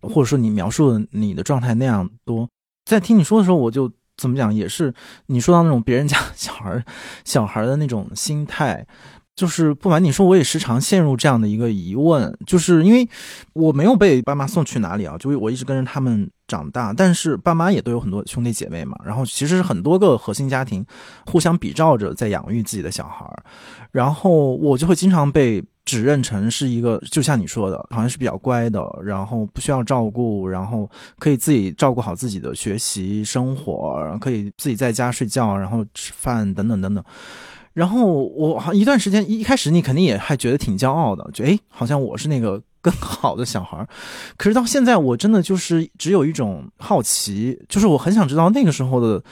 [0.00, 2.48] 或者说你描述的你的状态那样多。
[2.84, 4.94] 在听你说的时候，我就怎么讲，也是
[5.26, 6.84] 你说到那种别人家小孩
[7.24, 8.86] 小孩的那种心态，
[9.34, 13.08] 就是不瞒你说，我也时常陷入这样的一个疑问，就是因为
[13.52, 20.86] 我没有被爸妈送去哪里啊，就我一直跟着他们长大，但是爸妈也都有很多兄弟姐妹嘛，然后其实是很多个核心家庭
[21.26, 23.42] 互相比照着在养育自己的小孩儿，
[23.90, 37.02] 然后我就会经常被指认成是一个，就像你说的，好像是比较乖的，然后不需要照顾，然后可以自己照顾好自己的学习生活，可以自己在家睡觉，然后吃饭等等等等。
[37.72, 43.86] 然后我好一段时间，一开始你肯定也还觉得挺骄傲的，就诶，好像我是那个更 好的小孩
[44.36, 49.22] 可是到现在，我真的就是只有一种好奇，就是我很想知道那个时候的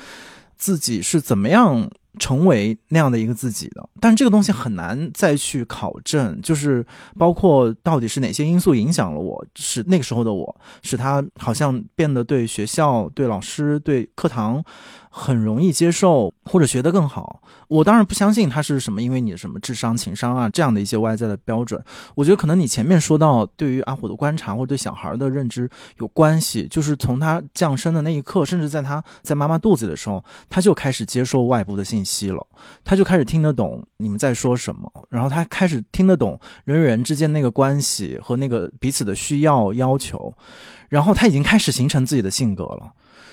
[0.57, 3.89] 自己是怎么样成为那样的一个自己的。
[4.01, 6.85] 但是这个东西很难再去考证，就是
[7.19, 14.65] 包括到底是哪些因素影响了我，使那个时候的我，使他好像变得对学校、对老师、对课堂。
[15.17, 21.81] 很容易接受或者学得更好，我当然不相信他是什么，因为你什么智商、情商啊这样的一些外在的标准。
[22.17, 32.47] 我觉得可能你前面说到对于阿虎的观察或者对小孩的认知有关系，就是从他降生的那一刻，甚至在他在妈妈肚子的时候，他就开始接受外部的信息息了，
[32.85, 40.35] 他就开始听得懂你们在说什么，然后他开始听得懂人与人之间那个关系和那个彼此的需要要求，
[40.89, 42.93] 然后他已经开始形成自己的性格了。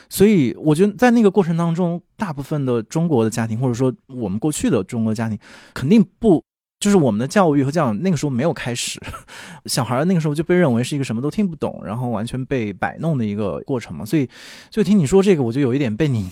[0.10, 5.40] 所以我觉得在那个过程当中，大部分的中国的家庭，或者说我们过去的中国家庭，
[5.74, 6.44] 肯定不
[6.82, 9.00] 就是我们的教育和教养那个时候没有开始，
[9.68, 14.04] 小孩那个时候就被认为是一个什么都听不懂，然后完全被摆弄的一个过程嘛。
[14.04, 14.28] 所以，
[14.70, 16.30] 就听你说这个，我就有一点被你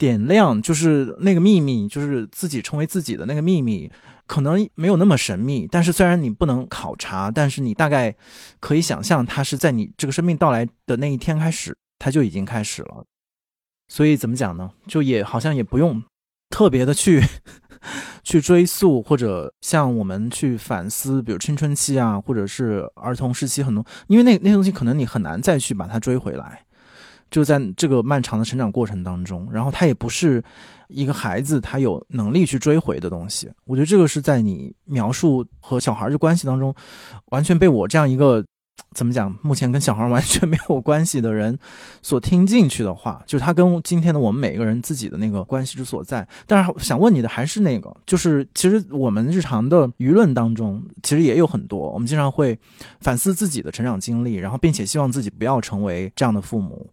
[0.00, 3.92] 点亮，就是那个秘密，就是自己成为自己的那个秘密，
[4.26, 5.68] 可能没有那么神秘。
[5.70, 8.16] 但是虽然你不能考察，但是你大概
[8.58, 11.76] 可以想象，它是在你这个生命到来的那一天开始。
[12.02, 13.04] 它就已经开始了，
[13.88, 14.70] 所以怎么讲呢？
[14.86, 16.02] 就也好像也不用
[16.48, 17.22] 特别的去
[18.24, 26.64] 去追溯，或者像我们去反思，比如青春期啊，或者是儿童时期很多，因为那那东西可能你很难再去把它追回来，
[27.30, 30.42] 就在这个漫长的成长过程当中，然后他也不是
[30.88, 33.50] 一个孩子他有能力去追回的东西。
[33.64, 36.74] 我觉得这个是在你描述和小孩儿的关系当中，
[37.26, 38.44] 完全被我这样一个。
[38.94, 39.32] 怎么讲？
[39.42, 41.56] 目前跟小孩完全没有关系的人
[42.00, 46.26] 所听进去的话，就是他跟今天的我们每个人自己的那个关系之所在。
[46.46, 52.58] 但是想问你的还是那个，就是其实我们日常的舆论当中，其实也有很多，我们经常会
[53.00, 56.90] 反思自己的成长经历，然后并且希望自己不要成为这样的父母。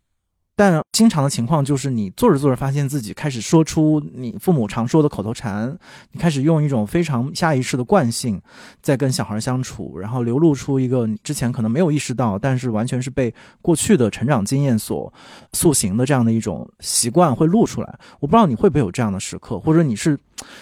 [0.58, 5.78] 但经常的情况就是，你做着做着，发现自己开始说出你父母常说的口头禅，
[6.14, 8.42] 你开始用一种非常下意识的惯性，
[8.82, 15.14] 在跟小孩相处，然后流露出一个你之前可能没有意识到，但是完全是被过去的成长经验所
[15.54, 18.00] 塑形的这样的一种习惯会露出来。
[18.20, 20.18] 我不知道你会不会有这样的时刻，或者你是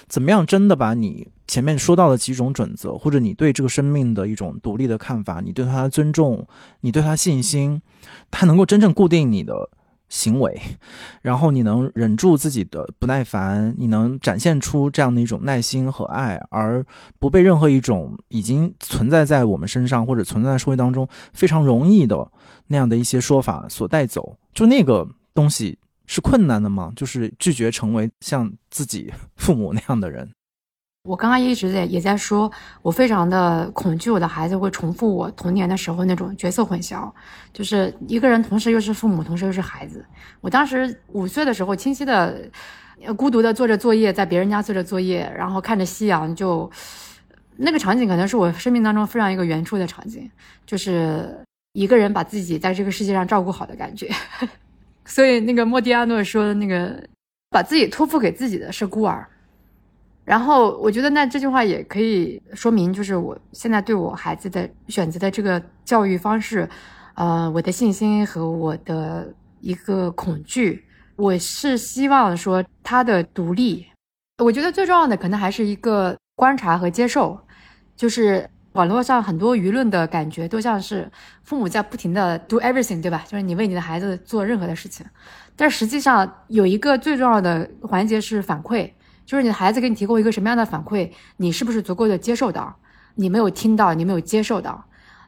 [0.10, 6.46] 怎么样真的把你前面说到的几种准则，或者你对这个生命的一种独立的看法，你对他的尊重，
[6.82, 7.82] 你对他信心，
[8.30, 9.70] 他能够真正固定你的。
[10.16, 10.58] 行为，
[11.22, 16.86] 然后你能忍住自己的不耐烦，你能展现出这样的一种耐心和爱，而
[17.20, 22.32] 不被任何一种已经存在在我们身上或者存在社会当中非常容易的
[22.68, 24.38] 那样的一些说法所带走。
[24.54, 26.94] 就那个东西是困难的吗？
[26.96, 30.32] 就是拒绝成为像自己父母那样的人。
[31.06, 37.12] 我刚刚一直在也在说，我非常的恐惧我的孩子会重复我童年的时候那种角色混淆，
[37.54, 40.04] 就是一个人同时又是父母，同时又是孩子。
[40.42, 42.50] 我当时五岁的时候，清晰的、
[43.16, 46.70] 孤独的做着作业，在别人家做着作业，然后看着夕阳，就
[47.58, 50.28] 那个场景可能是我生命当中非常一个原初的场景，
[50.66, 51.38] 就是
[51.74, 54.10] 一个人把自己在这个世界上照顾好的感觉。
[55.06, 57.00] 所以那个莫迪亚诺说的那个，
[57.52, 59.28] 把自己托付给自己的是孤儿。
[60.26, 66.68] 然后我觉得，那这句话也可以说明，就是我现在对我孩子的选择的这个教育方式，
[67.14, 70.84] 呃，我的信心和我的一个恐惧，
[71.16, 73.86] 我是希望说他的独立。
[74.44, 77.40] 我觉得最重要的可能还是一个观察和接受，
[77.96, 81.08] 就是网络上很多舆论的感觉都像是
[81.44, 83.24] 父母在不停的 do everything，对吧？
[83.28, 85.06] 就是你为你的孩子做任何的事情，
[85.56, 88.90] 但实际上有一个最重要的环节是反馈。
[89.26, 92.76] 就是你的孩子给你提供一个什么样的反馈，你是不是足够的接受到？
[93.16, 94.86] 你没有听到，你没有接受到，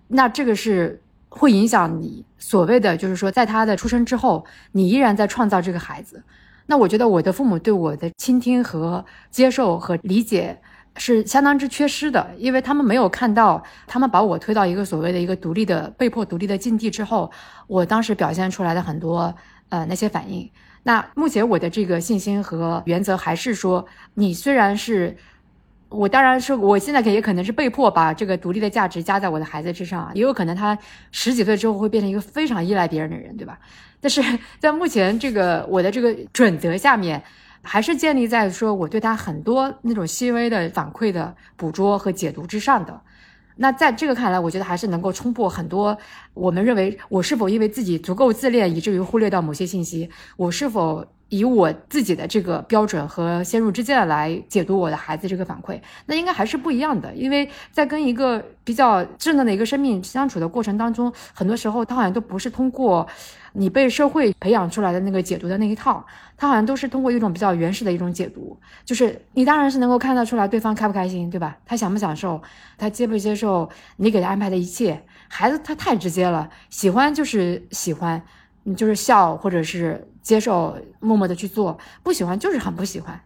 [0.10, 6.22] 那这个是会影响你所谓的，就是说，在他的出生之后，你依然在创造这个孩子。
[6.66, 10.60] 那我觉得我的父母对我的倾听和接受和理解
[10.98, 17.32] 是相当之缺失的，因为他们没有看到，他们把我推到一个所谓的一个独立的、被迫独立的境地之后，
[17.68, 19.34] 我当时表现出来的很多
[19.70, 20.52] 呃那些反应。
[20.88, 25.18] 那目前我的这个信心和原则还是说，你虽然是
[25.90, 30.78] 我当然是我现在也可能是被迫把这个独立的价值加在我的孩子之上，也有可能他
[31.12, 33.60] 十几岁之后会变成一个非常依赖别人的人，对吧？
[34.00, 34.24] 但是
[34.60, 37.22] 在目前这个我的这个准则下面，
[37.62, 43.02] 还是建立在说我对他很多那种细微的反馈的捕捉和解读之上的。
[43.58, 45.98] 那在这个看来，我觉得还是能够冲破很多
[46.34, 51.06] 我们认为我是否因为自己足够自恋，以至于忽略到某些信息，我是否。
[51.30, 57.14] 以我自己的这个标准和先入之见来解读我的孩子这个反馈，那应该还是不一样的。
[57.14, 63.06] 因为在跟一个比较稚嫩的一个生命相处的过程当中，很多时候他好像都不是通过
[63.58, 66.06] 你被社会培养出来的那个解读的那一套，
[66.38, 68.58] 他好像都是通过一种比较原始的一种解读。
[68.86, 71.58] 就是你当然是能够看得出来对方开不开心，对吧？
[71.66, 72.42] 他享不享受，
[72.78, 75.02] 他接不接受你给他安排的一切。
[75.28, 78.22] 孩子他太直接了，喜欢就是喜欢，
[78.64, 80.08] 你就是笑或者是。
[80.28, 83.18] 接受，默默的去做，不喜欢就是很不喜欢，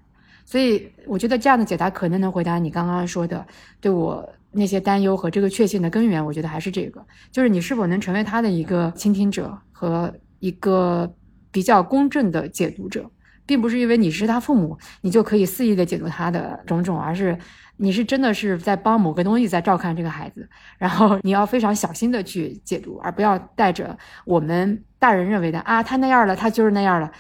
[0.46, 3.44] 所以我觉得这样的解答可能能回答你刚刚说的
[3.80, 6.26] 对我那些担忧和这个确信的根源。
[6.26, 11.14] 我觉得还是这个，就是你是否能成为他的一个倾听者和一个
[11.52, 13.10] 比较公正的解读者，
[13.46, 17.38] 并不是因为你是他父母，你就可以肆意的解读他的种种，而是。
[17.78, 20.48] 你是真的是在帮某个东西在照看这个孩子，
[20.78, 27.12] 然后你要非常小心的去解读，而不要带着我们大人认为的啊，他那样了，他就是那样了。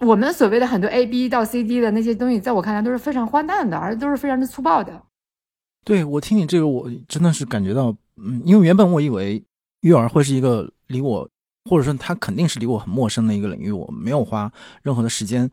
[0.00, 5.02] 我们所谓的很多 A B 到 C D 的那些东西，在我看来都是非常荒诞的，而都是非常的粗暴的。
[5.86, 9.42] 对我听你这个，我真的是感觉到，嗯，因为原本我以为
[9.82, 11.28] 育儿会是一个离我。
[11.68, 14.48] 或者说，他肯定是离我很陌生的一个领域，我没有花
[14.82, 15.50] 任何的时间，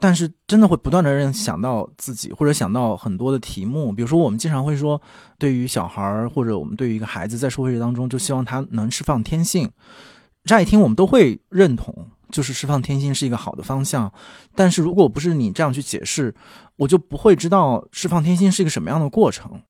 [0.00, 3.92] 但是真的会不断的让想到自己，或者想到很多的题目。
[3.92, 5.00] 比如说，我们经常会说，
[5.38, 9.70] 对于小孩儿，或者我们对于一个孩子，在社会当中，就希望他能释放天性。
[10.42, 11.94] 乍一听，我们都会认同，
[12.32, 14.12] 就是释放天性是一个好的方向。
[14.56, 16.34] 但是如果不是你这样去解释，
[16.74, 19.62] 我就不会知道释放天性是一个什么样的过程。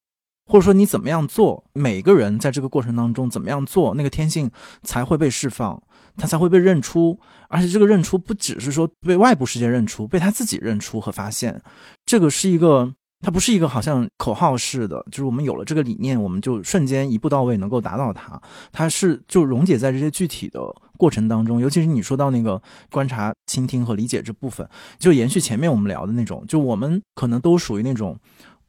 [0.47, 4.51] 或者说你怎么样做，每个人在这个过程当中怎么样做，那个天性
[4.83, 5.81] 才会被释放，
[6.17, 7.19] 他才会被认出，
[7.49, 11.63] 而且这个认出不只是说被外部世界认出，被他自己认出和发现，
[12.05, 18.41] 这个是一个，它不是一个好像口号式的，就是我们有了这个理念，我们就瞬间一步到位能够达到它，
[18.73, 20.61] 它是就溶解在这些具体的
[20.99, 24.69] 过程当中，尤其是你说到那个观察、倾听和理解这部分，
[24.99, 28.19] 就延续前面我们聊的那种，就我们可能都属于那种。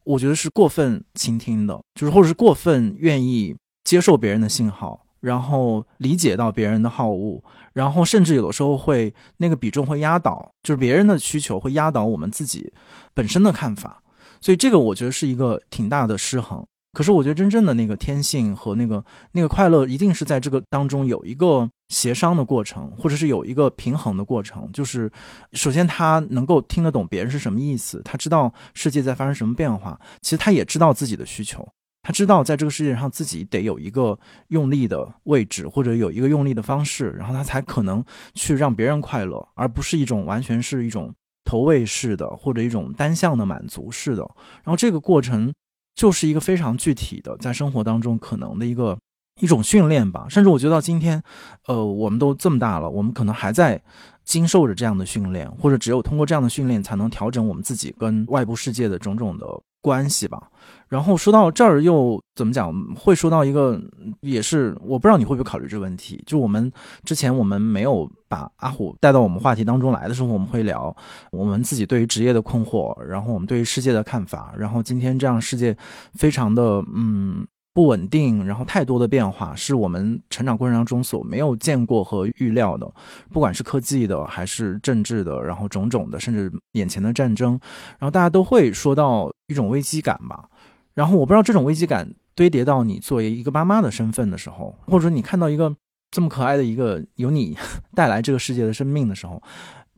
[0.04, 7.42] 我觉得是过分倾听的，就是或者是过分愿意接受别人的信号，然后理解到别人的好恶，
[7.74, 12.72] 然后甚至有的时候会那个比重会压倒，就是别人的需求会压倒我们自己
[13.14, 14.02] 本身的看法，
[14.42, 16.66] 所以这个我觉得是一个挺大的失衡。
[16.94, 24.68] 可是我觉得真正的那个天性和那个那个快乐，一定是在这个当中有一个协商的过程，或者是有一个平衡的过程。
[24.74, 25.10] 就是
[25.52, 31.66] 首先他能够听得懂别人是什么意思，他知道世界在发生什么变化，其实他也知道自己的需求，
[32.02, 34.18] 他知道在这个世界上自己得有一个
[34.48, 41.14] 用力的位置，或者有一个用力的方式，然后他才可能去让别人快乐，而不是一种完全是一种
[41.46, 44.24] 投喂式的或者一种单向的满足式的。
[44.64, 45.54] 然后这个过程。
[45.96, 48.98] 就是一个非常具体的，在生活当中可能的一个
[49.40, 50.26] 一种训练吧。
[50.30, 51.22] 甚至我觉得到今天，
[51.68, 53.82] 呃，我们都这么大了，我们可能还在
[54.24, 59.46] 经受着这样的训练，或者只有通过这样的训练，才能调整我们自己跟外部世界的种种的。
[59.84, 60.42] 关系吧，
[60.88, 62.74] 然后说到这儿又怎么讲？
[62.96, 63.78] 会说到一个，
[64.22, 66.24] 也是我不知道你会不会考虑这个问题。
[66.26, 66.72] 就我们
[67.04, 70.96] 之前我们没有把阿虎带到我们话题当中来的时候，我们会聊
[71.34, 75.76] 我们自己对于职业的困惑，然后我们对于世界的看法，然后今天这样世界
[76.14, 77.46] 非常的嗯。
[77.74, 82.88] 不稳定，然后太多的变化是我们成长过程当中所没有见过和预料的，
[83.32, 87.60] 不管是科技的还是政治的，然后种种的，甚至眼前的战争，
[87.98, 90.48] 然后大家都会说到一种危机感吧。
[90.94, 95.76] 然后我不知道这种危机感堆叠到你作为一个妈妈的身份的时候，或者说你看到一个
[96.12, 97.58] 这么可爱的一个由你
[97.96, 99.42] 带来这个世界的生命的时候，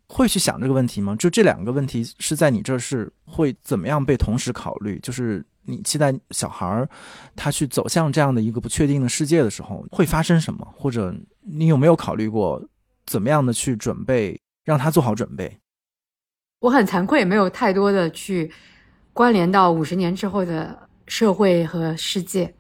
[0.08, 1.14] 会去想这个问题吗？
[1.20, 4.98] 就这两个问题是在你这是会怎么样被同时考虑？
[5.00, 5.46] 就是。
[5.66, 6.88] 你期待小孩儿
[7.36, 10.68] 他去走向这样的一个不确定的世界的时候会发生什么？
[10.76, 12.62] 或者你有没有考虑过
[13.06, 15.60] 怎么样的去准备，让他做好准备？
[16.60, 18.52] 我很惭愧，没有太多的去
[19.14, 22.56] 关联到五十年之后的社会和世界。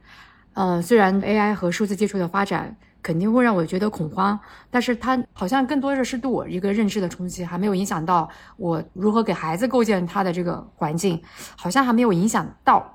[0.53, 4.39] 嗯，虽然 AI 和数字技术的发展肯定会让我觉得恐慌，
[4.71, 11.21] 但是它好像更多的是对我一个认知的冲击，还没有影响到我如何给孩子构建他的这个环境，
[11.57, 12.94] 好像还没有影响到。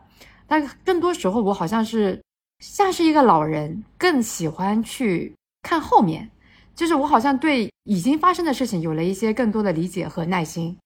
[0.51, 2.21] 但更多时候，我好像是
[2.59, 5.33] 像是一个老人，更喜欢去
[5.63, 6.29] 看后面。
[6.75, 10.77] 就是我好像对已经发生的事情有了一些更多的理解和耐心。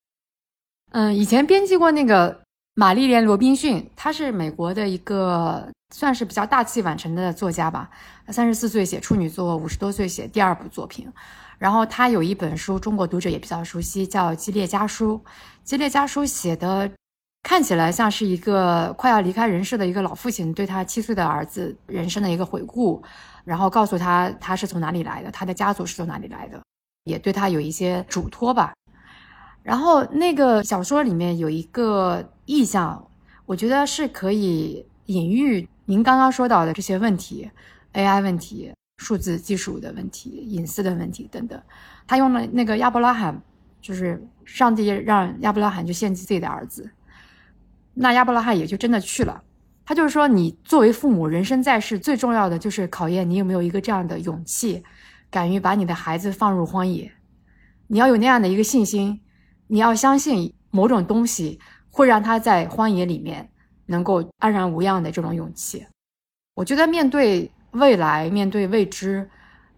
[0.91, 2.43] 嗯，以前编辑过那个
[2.75, 7.89] 玛丽莲·罗宾逊，她是美国的一个算是比较大器晚成的作家吧。
[8.29, 11.11] 三十四岁写处女作，五十多岁写第二部作品。
[11.59, 15.15] 然后他有一本书，中国读者也比较熟悉，叫《激烈家书》。
[15.65, 16.91] 《激烈家书》写的
[17.45, 23.01] 看起来像是一个快要离开人世的一个老父亲对他七岁的儿子人生的一个回顾，
[23.45, 26.59] 然后告诉他他是从哪里来的，他的家族是从哪里来的，
[27.05, 28.73] 也对他有一些嘱托吧。
[29.63, 33.07] 然后那个小说里面有一个意象，
[33.45, 37.51] 我觉得是可以隐喻您刚刚说到的这些问题
[37.93, 41.61] ，AI 问题、数字技术的问题、隐私的问题等等。
[42.07, 43.39] 他用了那个亚伯拉罕，
[43.83, 46.91] 就是上帝让亚伯拉罕去献祭自己的儿子，
[47.95, 49.43] 那亚伯拉罕也就真的去了。
[49.87, 54.83] 他就是说，你作为父母，人生在世最重要的就是考验你有没有一个这样的勇气，
[55.31, 57.13] 敢于把你的孩子放入荒野，
[57.87, 59.21] 你要有那样的一个信心。
[59.67, 61.59] 你要相信某种东西
[61.91, 63.49] 会让他在荒野里面
[63.87, 65.87] 能够安然无恙的这种勇气。
[66.55, 69.29] 我觉得面对未来、面对未知，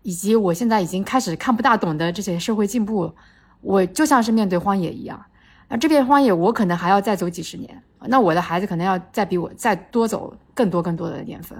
[0.03, 3.15] 以及我现在已经开始看不大懂的这些社会进步，
[3.61, 5.25] 我就像是面对荒野一样。
[5.69, 11.59] 那这片荒野我可能还要再走几十年，那我的孩子可能要再比我再多走更多更多的年份。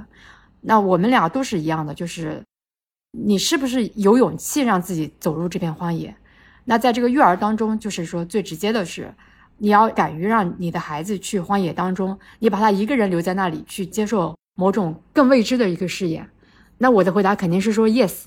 [0.61, 2.43] 那我们俩都是一样的，就是
[3.13, 6.15] 你是不是有勇气让自己走入这片荒野？
[6.65, 9.15] 那在这个育儿当中，就是说最直接的是，
[9.59, 16.29] 你要敢于让你的孩子去荒野当中，你把他一个人留在那里去接受某种更未知的一个试验。
[16.79, 18.25] 那我的回答肯定是说 yes，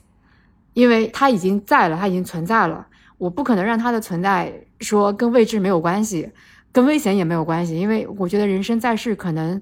[0.74, 6.32] 因为他已经在了，他已经存在了，我不可能让他的存在说跟未知没有关系，
[6.72, 9.62] 跟危险也没有关系，因为我觉得人生在世可能，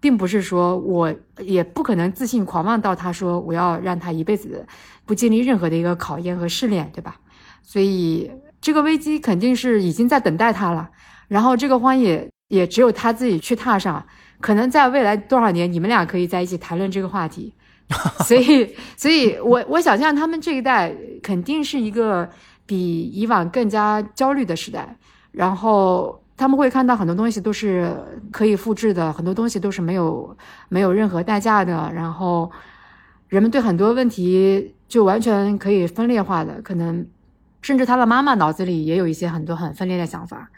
[0.00, 4.66] 并不是说我也不可能自信狂妄到他说我要让他一辈子
[5.06, 7.16] 不经历任何的一个考验和试炼，对吧？
[7.62, 8.30] 所以
[8.60, 10.90] 这个危机肯定是已经在等待他了，
[11.28, 14.04] 然后这个荒野也只有他自己去踏上。
[14.40, 17.52] 可能在未来多少年，你们俩可以在一起谈论这个话题。
[18.24, 22.28] 所以，所以我我想象他们这一代肯定是一个
[22.66, 24.96] 比以往更加焦虑的时代。
[25.32, 27.94] 然后他们会看到很多东西都是
[28.32, 30.34] 可以复制的，很多东西都是没有
[30.70, 31.92] 没有任何代价的。
[31.92, 32.50] 然后
[33.28, 37.06] 人们对很多问题就完全可以分裂化的可能。
[37.60, 40.48] 甚至他的妈妈脑子里也有一些很多很分裂的想法，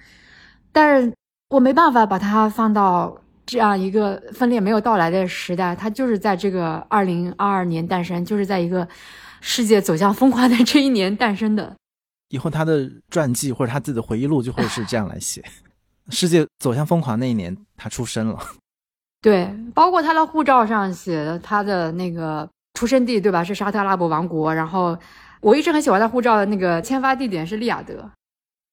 [0.71, 1.11] 但是
[1.49, 8.87] 我没办法把他放到这样一个分裂没有到来的时代，他就是在这个二零二二年诞生，就是在一个
[9.41, 11.75] 世界走向疯狂的这一年诞生的。
[12.29, 15.43] 以后他的传记或者他自己的回忆录就会是这样来写：
[16.11, 18.39] 世界走向疯狂那一年，他出生了。
[19.23, 23.45] 对，包括他的护照上写的他的那个出生地，对吧？
[23.45, 24.99] 是沙特阿拉伯王国，然后。
[25.43, 28.11] 我一直很喜欢他护照的那个签发地点是利雅得，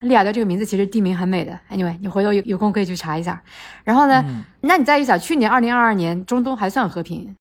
[0.01, 1.57] 利雅得这个名字其实地名很美的。
[1.71, 3.41] Anyway，你回头有有空可以去查一下。
[3.85, 7.33] 然后呢，那你再一想，去年二零二二年中东还算和平，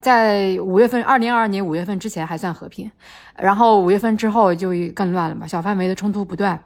[0.00, 2.90] 在五月份，二零二二年五月份之前还算和平，
[3.36, 6.60] 然后五月份之后就更乱了嘛，小范围的冲突不断。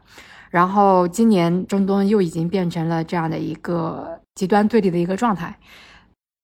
[0.51, 5.59] 然后今年中东又已经变成了这样的一个极端对立的一个状态。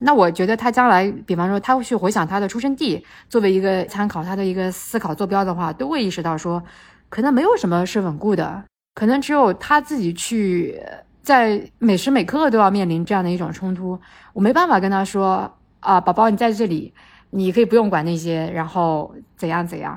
[0.04, 6.60] 那我觉得他将来，比方说他会去回想他的出生地作为一个参考，他的一个思考坐标的话，都会意识到说，
[7.08, 8.64] 可能没有什么是稳固的，
[8.96, 10.82] 可能只有他自己去
[11.22, 13.96] 在每时每刻都要面临这样的一种冲突。
[14.32, 15.48] 我没办法跟他说
[15.78, 16.92] 啊，宝宝你在这里，
[17.30, 19.96] 你可以不用管那些，然后怎样怎样，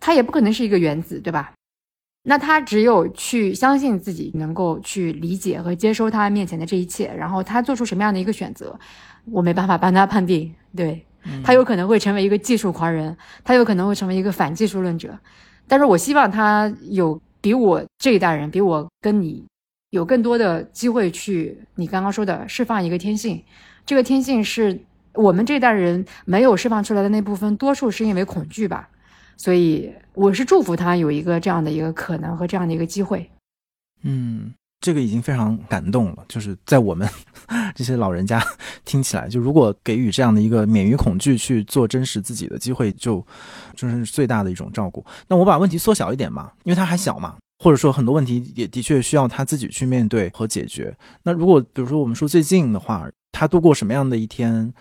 [0.00, 1.52] 他也不可能是一个原子，对吧？
[2.24, 8.78] 那他只有去相信自己能够去理解和接收他面前的这一切，然后他做出什么样的一个选择。
[9.26, 11.04] 我没办法帮他判定，对
[11.42, 15.18] 他有可能会成为一个技术狂人，他有可能会成为一个反技术论者，
[15.66, 19.44] 但是我希望他有比我这一代人，比我跟你
[19.90, 23.42] 有更多的机会去你刚刚说的释放一个天性，
[23.86, 24.78] 这个天性是
[25.14, 28.90] 我们这一代人没有释放出来的那部分，多数是因为恐惧吧，
[29.36, 33.30] 所以我是祝福他有一个这样的一个可能和这样的一个机会，
[34.02, 34.52] 嗯。
[34.80, 37.08] 这个已经非常感动了，就是在我们
[37.74, 38.38] 这些老人家
[38.84, 43.26] 听起来，就如果给予这样的一个免于恐惧去做真实自己的机会，就
[43.74, 45.02] 就是最大的一种照顾。
[45.26, 50.94] 那我把问题缩小一点嘛，因为他还小嘛，或者说很多问题也的确需要他自己去面对和解决。
[51.22, 54.74] 那如果比如说我们说最近的话，他度过什么样的一天？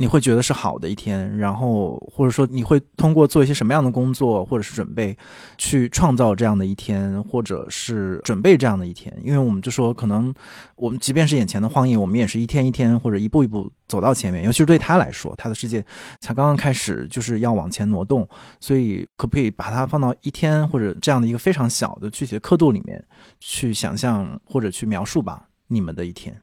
[0.00, 5.16] 你会觉得是好的一天，然后或者说你会通过做一些什么样的工作，或者是准备
[5.56, 9.12] 去创造这样的一天，或者是准备这样的一天？
[9.24, 10.32] 因为我们就说，可能
[10.76, 14.44] 我们即便是眼前的荒野，我们也是一天一天或者一步一步走到前面。
[14.44, 15.84] 尤其是对他来说，他的世界
[16.20, 18.28] 才刚刚开始，就是要往前挪动。
[18.60, 23.04] 所以，可不可以把它放到一天或者这样的一个非常小的具体的刻度里面
[23.40, 25.48] 去想象或者去描述吧？
[25.66, 26.40] 你们的一天。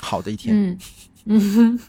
[0.00, 0.54] 好的一天。
[0.56, 0.78] 嗯
[1.24, 1.80] 嗯，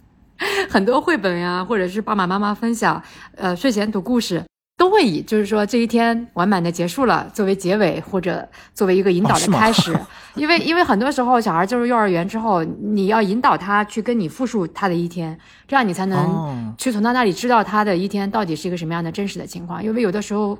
[0.70, 3.02] 很多绘本呀，或者是爸爸妈妈分享，
[3.36, 4.44] 呃，睡前读故事。
[4.76, 9.96] 都会以就是说这一天完满的结束了作为结尾，或者作为一个引导的开始，
[10.36, 15.38] 因为因为很多时候小孩进入幼儿园之后，你要引导他去跟你复述他的一天，
[15.68, 19.82] 这样你才能去从他那里知道他的一天到底是一个什么样的真实的情况。
[19.82, 20.58] 因为有的时候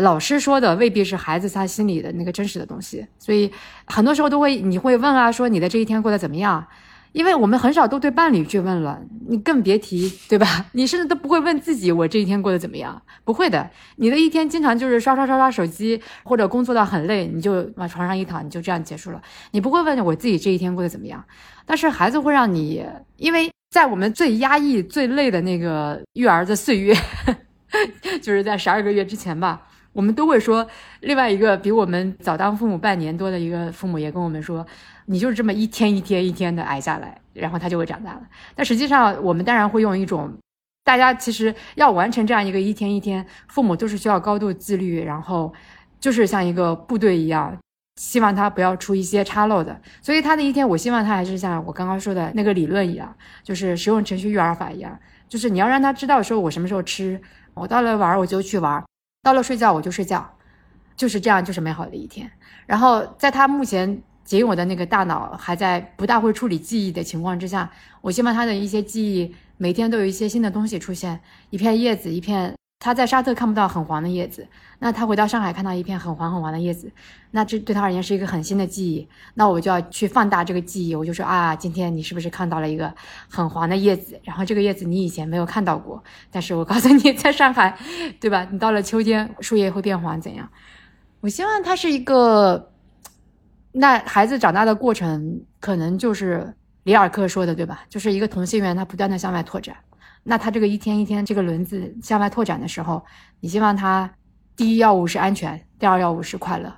[0.00, 3.50] 老师说的未必是孩子他心里的那个真实的东西，所以
[3.86, 6.64] 很多时候都会你会问啊，说你的这一天过得怎么样？
[7.16, 10.66] 因为我们很少都对伴侣去问了，你更别提，对吧？
[10.72, 13.00] 你甚至都不会问自己，我这一天过得怎么样？
[13.24, 19.22] 不会的，你的一天经常就是刷刷刷刷手机，或者工作到很累，你就往床上一躺，你就这样结束了。
[19.52, 21.24] 你不会问我自己这一天过得怎么样。
[21.64, 22.84] 但是孩子会让你，
[23.16, 26.94] 因为在我们最压抑、最累的那个育儿的岁月，
[28.20, 29.62] 就是在十二个月之前吧。
[29.94, 30.68] 我们都会说，
[31.00, 34.66] 另外一个比我们早当父母半年多的一个父母也跟我们说，
[35.06, 38.22] 你就是这么一天一天一天的挨下来，然后他就会长大了。
[38.54, 40.32] 但实际上，我们当然会用一种，
[40.84, 45.52] 大家其实要完成这样一个一天一天，父母都是需要高度自律，然后
[45.98, 47.56] 就是像一个部队一样，
[47.96, 49.80] 希望他不要出一些岔漏的。
[50.02, 54.98] 所以他的一天，我希望他还是像我刚刚说的那个理论一样，就是使用程序育儿法一样，
[55.28, 57.20] 就是你要让他知道说我什么时候吃，
[57.54, 58.84] 我到了玩我就去玩。
[59.22, 60.36] 到了睡觉我就睡觉，
[60.96, 62.30] 就是这样，就是美好的一天。
[62.64, 67.70] 然后在他目前仅有的那个大脑还在不大会处理记忆的情况之下，
[68.02, 71.18] 我希望他的一些记忆每天都有一些新的东西出现，
[71.48, 72.54] 一片叶子，一片。
[72.78, 74.46] 他在沙特看不到很黄的叶子，
[74.80, 76.92] 那他回到上海看到一片很黄很黄的叶子，
[77.30, 79.08] 那这对他而言是一个很新的记忆。
[79.34, 82.94] 那我就要去放大这个记忆，我就说啊，今天你是不是看到了一个
[83.28, 84.20] 很黄的叶子？
[84.22, 87.76] 然后这个叶子你以前没有看到过，但是我告诉你，在上海，
[88.20, 88.46] 对吧？
[88.52, 90.48] 你到了秋天，树叶会变黄，怎样？
[91.20, 92.72] 我希望它是一个，
[93.78, 96.50] 那孩子长大的过程，可能就是
[96.84, 97.84] 里尔克说的，对吧？
[97.90, 99.76] 就是一个同心圆，它不断的向外拓展。
[100.22, 103.04] 那他这个一天一天这个轮子向外拓展的时候，
[103.40, 104.10] 你希望他
[104.56, 106.74] 第一要务是安全，第二要务是快乐。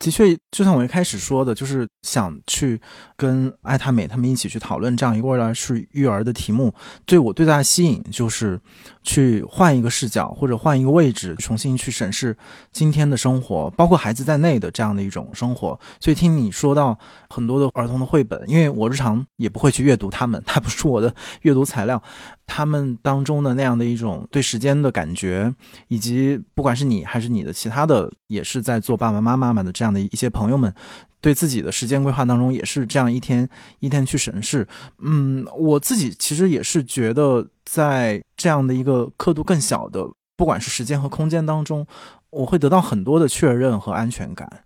[0.00, 2.80] 的确，就像我一开始说的，就是想去
[3.16, 6.74] 跟艾塔美他们一起去讨论这样一个未来式育儿的题目。
[7.04, 8.58] 对我最大的吸引就是
[9.02, 12.36] 去换一个视角或者换一个位置，重新去审视
[12.70, 15.78] 今天的生活，包括孩子在内的这样的一种生活。
[15.98, 16.98] 所以听你说到
[17.28, 22.02] 很多的儿童的绘本，因为我日常也不会去阅读他们， 它不是我的阅读材料。
[22.46, 25.54] 他们当中的那样的一种对时间的感觉，
[25.86, 30.74] 以及不管是你还是你的其他的，也是在做爸爸妈妈们的这样的一些朋友们，
[31.20, 33.48] 对自己的时间规划当中，也是这样一天
[33.78, 34.66] 一天去审视。
[34.98, 40.02] 嗯，我自己其实也是觉得，在这样的一个刻度更小的，
[40.34, 41.86] 不管是时间和空间当中，
[42.30, 44.64] 我会得到很多的确认和安全感，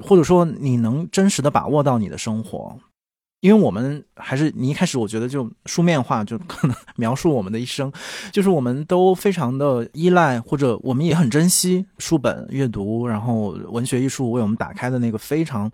[0.00, 2.76] 或者说你能真实的把握到你的生活。
[3.40, 7.90] 因为我们还是你一开始，我觉得就书面化就可能描述我们的一生，
[8.32, 15.72] 就是我们都非常的依赖，或者我们也很珍惜书本阅读，然后文学艺术为我们打开的那个非常。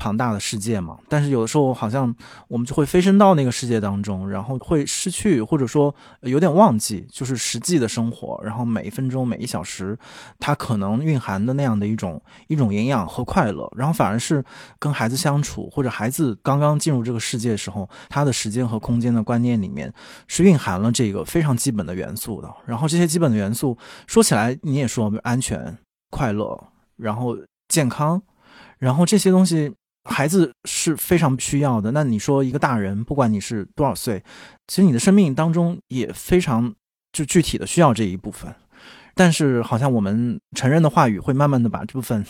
[0.00, 2.12] 庞大的世界嘛，但是有的时候好像
[2.48, 9.98] 我们就会飞升到那个世界当中，然后会失去或者说有点忘记，就是实际的生活，然后每一分钟每一小时，
[10.38, 14.42] 它可能蕴含的那样的一种一种营养和快乐，然后反而是
[14.78, 19.92] 跟孩子相处，或者孩子刚刚进入这个世界的时候，他的时间和空间的观念里面
[20.26, 22.50] 是蕴含了这个非常基本的元素的。
[22.64, 23.76] 然后这些基本的元素
[24.06, 25.76] 说起来，你也说安全、
[26.08, 26.58] 快乐，
[26.96, 27.36] 然后
[27.68, 28.22] 健康，
[28.78, 29.74] 然后这些东西。
[30.12, 31.92] 孩子是非常需要的。
[31.92, 34.22] 那你说一个大人，不管你是多少岁，
[34.66, 36.74] 其实你的生命当中也非常
[37.12, 38.54] 就具体的需要这一部分。
[39.14, 42.24] 但是好像我们成人的话语会慢慢的把这部分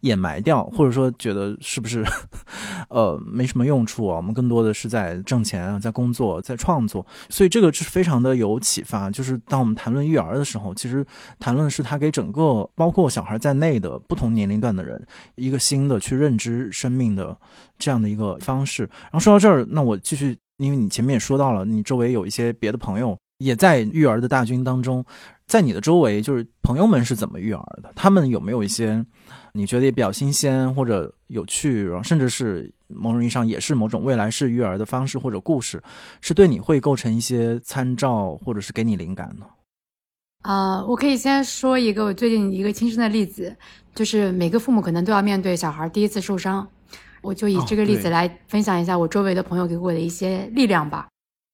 [0.00, 2.04] 掩埋掉，或者说觉得是不是，
[2.88, 4.16] 呃，没什么用处啊？
[4.16, 7.06] 我们更多的是在挣钱啊，在工作，在创作。
[7.28, 9.10] 所以这个是非常的有启发。
[9.10, 11.04] 就是当我们谈论育儿的时候，其实
[11.38, 15.04] 谈论是他给整个包括小孩在内的不同年龄段的人
[15.34, 17.36] 一个新的去认知生命的
[17.78, 18.84] 这样的一个方式。
[18.84, 25.04] 然后说到这儿，那我继续，因为你前面也说到了，你周围有一些别的朋友也在育儿的大军当中。
[25.52, 27.92] 在你的周围，就是朋友们是怎么育儿的？
[27.94, 29.04] 他们有没有一些
[29.52, 35.82] 你觉得也比较新鲜或者有趣，然后甚至是某种意义上也是某种未来式育儿的方式或者故事，
[36.22, 39.44] 是对你会构成一些参照或者是给你灵感呢？
[40.40, 43.54] 啊，我可以先说一个我最近一个亲身的例子，
[43.94, 46.66] 就是每个父母可能都要面对小孩第一次受伤，
[47.20, 51.08] 我就以这个例子来分享一下我周围的朋友给我的一些力量吧。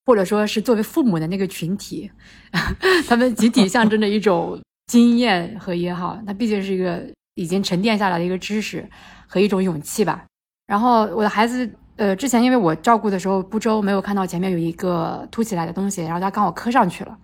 [0.09, 2.11] 或者说是作为父母的那个群体，
[3.07, 8.89] 他们集体象征着一种经验和也好，那毕竟是一个已经沉淀下来的一个知识
[9.27, 10.25] 和一种勇气吧。
[10.67, 17.19] 然后我的孩子呃，之前因为我照顾的时候不周，没有看到前面有一个凸起来的东西，然后他刚好磕上去了。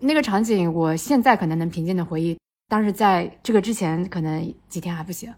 [0.00, 2.36] 那个场景，我现在可能能平静的回忆，
[2.68, 5.32] 但是在这个之前，可能几天还不行。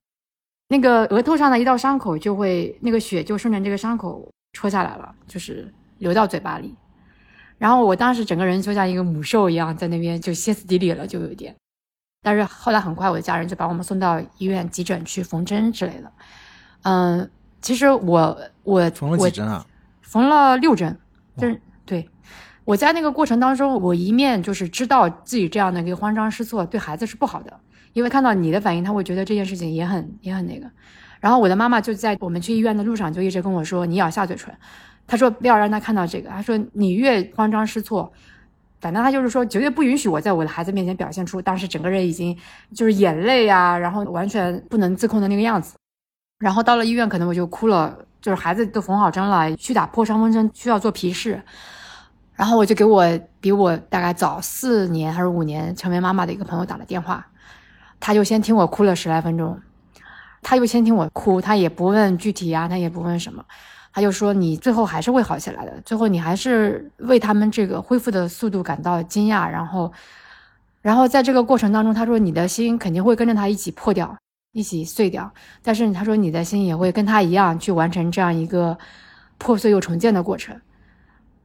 [0.69, 5.71] 那个额头上的一道伤口，就会那个血就顺着这个伤口戳下来了，就是
[6.03, 6.77] 流到嘴巴里。
[7.57, 11.57] 然后我当时整个人就像一个母兽一样，在那边就歇斯底里了，就有一点。
[12.21, 16.13] 但是后来很快，我的家人就把我们送到医院急诊去缝针之类的。
[16.83, 17.31] 嗯。
[17.63, 19.65] 其实我我缝了几针啊？
[20.01, 20.99] 缝了六针，
[21.37, 22.11] 就是对。
[22.65, 27.61] 我在那个过程当中，我一面就是知道自己这样的一个慌张失措对孩子是不好的，
[27.93, 30.69] 因为看到你的反应，他会觉得这件事情也很也很那个。
[31.21, 34.53] 然后我的妈妈就在我们去医院的路上就一直跟我说：“你咬下嘴唇。”
[35.07, 38.13] 他说：“不要让他看到这个。”他说：“你越慌张失措，
[38.81, 42.37] 反正他就是说绝对不允许我在我的孩子面前表现出当时整个人已经
[42.75, 45.75] 就是眼泪啊，然后完全不能自控的那个样子。”
[46.39, 51.41] 然后到了医院，可能我就哭了，就是孩子都缝好针了，去打破伤风针需要做皮试，
[52.35, 53.07] 然后我就给我
[53.41, 57.25] 比我大概早四年还是五年成为妈妈的一个朋友打了电话，
[58.01, 59.57] 他就先听我哭了十来分钟，
[60.43, 63.45] 他就先听我哭，他也不问具体啊，他也不问什么，
[63.93, 69.93] 他就说你最后还是会好起来的，最后你还是为他们这个恢复的速度感到惊讶，然后，
[70.81, 74.17] 然后在这个过程当中，他说你的心肯定会跟着他一起破掉。
[74.55, 75.33] 一起碎掉，
[75.63, 78.77] 但是他说你的心也会跟他一样去完成这样一个
[79.39, 80.55] 破碎又重建的过程。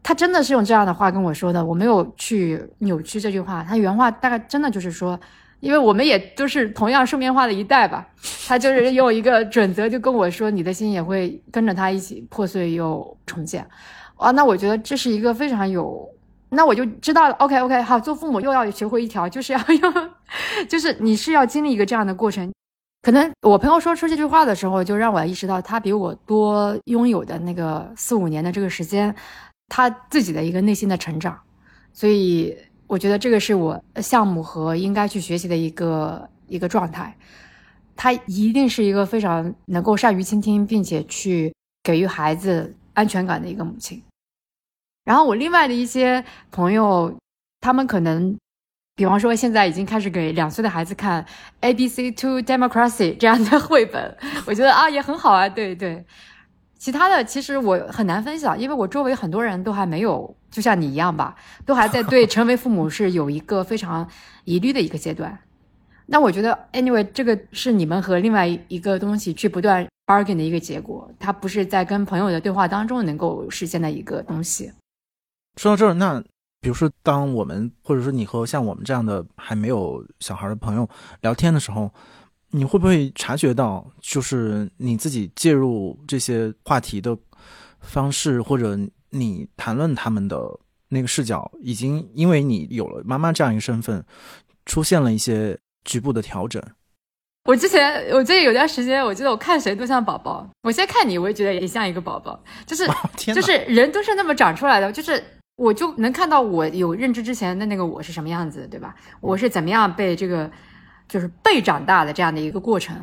[0.04, 3.64] 他真的是用这样的话跟我说的，我没有去扭曲这句话。
[3.64, 5.18] 他原话大概真的就是说，
[5.60, 8.08] 因为我们也都是同样顺面化的一代吧。
[8.47, 13.68] 他就是用一个准则就跟我说，你的心也会跟着他一起破碎又重建。
[14.16, 16.10] 啊，那我觉得这是一个非常有，
[16.49, 17.36] 那我就知道了。
[17.36, 20.10] OK OK，好，做父母又要学会一条，就是要用，
[20.68, 22.51] 就是你是要经历一个这样的过程。
[23.03, 29.16] 可能我朋友说出这句话的时候，就让我意识到他比我多拥有的那个四五年的这个时间，
[29.70, 31.39] 他自己的一个内心的成长。
[31.93, 32.55] 所以
[32.88, 37.16] 我觉得这个是我项目和应该去学习的一个一个状态。
[37.96, 44.02] 他一定是一个非常能够善于倾听，并且去给予孩子安全感的一个母亲。
[45.04, 47.16] 然后我另外的一些朋友，
[47.62, 48.38] 他们可能。
[48.96, 51.24] 比方说，现在已经开始给两岁的孩子看
[51.62, 54.18] 《A B C to Democracy》这样的绘本，
[54.48, 55.48] 我觉得啊也很好啊。
[55.48, 56.04] 对对，
[56.78, 64.08] 其他的其实我很难分享，因为我周围很多人都还没有，就像你一样吧，都还在对成为父母是有一个非常
[64.46, 65.38] 疑虑的一个阶段。
[66.06, 74.72] 那我觉得，anyway，这个是你们和另外一个东西去不断 bargain 的一个结果，它不是在跟朋友的对话当中能够实现的一个东西。
[75.58, 76.24] 说到这儿，那。
[76.60, 80.90] 比如说，当我们或者说你和像我们这样的还没有小孩的朋友
[81.22, 81.90] 聊天的时候，
[82.52, 87.18] 你会不会察觉到，就是你自己介入这些话题的
[87.82, 88.78] 方式，或者
[89.10, 90.38] 你谈论他们的
[90.89, 94.04] 那个视角，已经因为你有了妈妈这样一个身份，
[94.66, 96.62] 出现了一些局部的调整？
[97.45, 100.50] 我之前，我记得有段时间，我记得我看谁都像宝宝。
[100.64, 102.86] 我现在看你，我也觉得也像一个宝宝，就是
[103.34, 105.24] 就是人都是那么长出来的，就是。
[105.58, 108.93] 我就能看到我有认知之前的那个我是什么样子，对吧？
[109.20, 110.48] 我是怎么样被这个，
[111.08, 112.95] 就是被长大的这样的一个过程。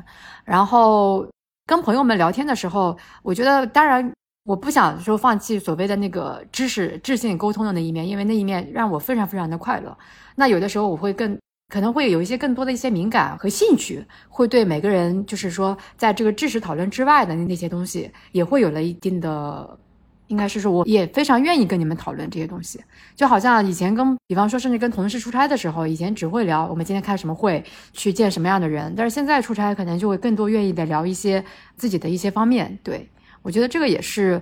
[0.44, 1.26] 然后
[1.66, 4.12] 跟朋友们聊天的时候，我觉得当然
[4.44, 9.96] 我不想说放弃所谓的那个知识、智性沟通的那一面，因为那一面让我非常非常的快乐。
[10.36, 11.38] 那有的时候我会更
[11.72, 19.78] 可能会有一些更多的一些敏感和兴趣，会对每个人就是说在这个知识讨论之外的那些东西，也会有了一定的。
[20.28, 22.82] 应该是说，我也非常愿意跟你们讨论这些东西，
[23.14, 27.62] 就好像以前跟，比方说，甚至跟同事出差的时候，以前只会聊我们今天开什么会，
[27.92, 31.44] 去见什么样的人，但是现在出差可能就会更多愿意的聊一些
[31.76, 32.78] 自己的一些方面。
[32.82, 33.08] 对
[33.42, 34.40] 我觉得这个也是。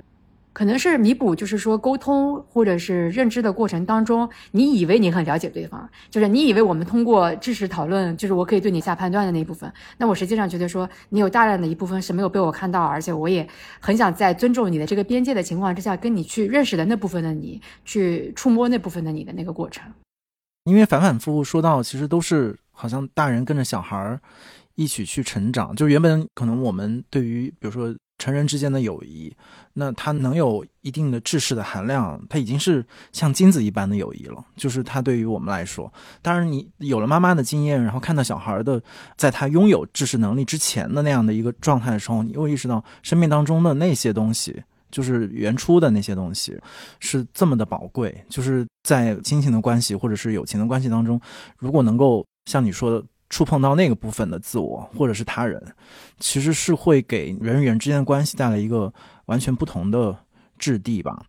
[0.53, 9.72] 可能是弥补，就是说沟通或者是认知的过程当中，你以为你很了解对方，就是你以为我们通过知识讨论，就是我可以对你下判断的那一部分。
[9.96, 13.48] 那我实际上觉得说，你有大量的一部分是没有被我看到，而且我也
[13.80, 19.90] 很想在尊重你的这个边界的情况之下，跟你去认识的那部分的你，去触摸那部分的你的那个过程。
[20.64, 24.20] 因为反反复复说到，其实都是好像大人跟着小孩儿
[24.74, 27.94] 一起去成长，就原本可能我们对于比如说。
[28.18, 29.34] 成人之间的友谊，
[29.74, 34.44] 那它能有一定的知识的含量，它已经是像金子一般的友谊了。
[34.56, 38.82] 就是它对于我们来说，当然你有了妈妈的经验，然后看到小孩的，
[39.16, 46.60] 在他拥有知识能力之前的那样的一个状态的时候，你又意识到生命当中的那些东西，就是原初的那些东西，
[47.00, 48.24] 是这么的宝贵。
[48.28, 51.20] 就是在亲情的关系或者是友情的关系当中，
[51.58, 53.04] 如果能够像你说的。
[53.33, 55.59] 触碰到那个部分的自我或者是他人，
[56.18, 58.93] 其实是会给人与人之间的关系带来一个
[59.24, 60.14] 完全不同的
[60.59, 61.24] 质地吧。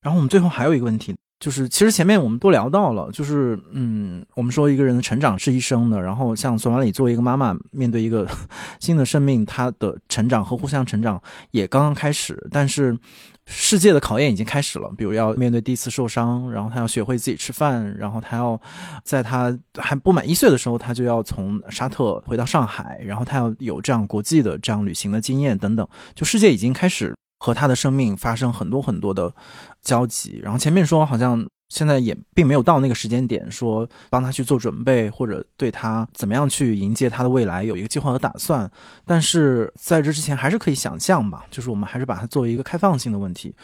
[0.00, 1.14] 然后我们最后还有一个问题。
[1.38, 8.28] 就是其实前面我们都聊到了，就是嗯，我们说一个人的成长是一生的，然后像索马里作为一个妈妈，面对一个
[8.78, 11.18] 新的生命，她的成长和互相成长
[11.52, 12.94] 也刚刚开始，但是
[13.50, 14.90] 世界的考验已经开始了。
[14.96, 18.58] 比如要面对第一次受伤，然后他要学会自己吃饭，然后他要
[19.04, 27.12] 在他还不满一岁的时候，他就要从沙特回到上海，然后他要有这样国际的这样旅行的经验等等，就世界已经开始。
[27.42, 29.34] 和他的生命发生很多很多的
[29.80, 38.70] 交集，然后前面说好像现在也并没有到那个时间点，说帮他去做准备，或者对他怎么样去迎接他的未来有一个计划和打算。
[39.06, 43.54] 但是在这之前，还是可以想象吧，就是我们还是把它作为一个开放性的问题。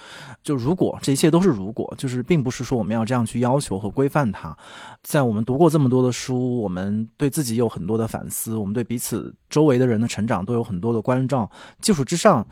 [0.43, 4.57] 就如果这一切都是如果，就是并不是说我们要这样去要求和规范他。
[5.03, 11.51] 在我们读过这么多的书，我们对自己有很多的反思，我们对彼此周围的人的成长都有很多的关照。
[11.81, 12.47] 基础之上。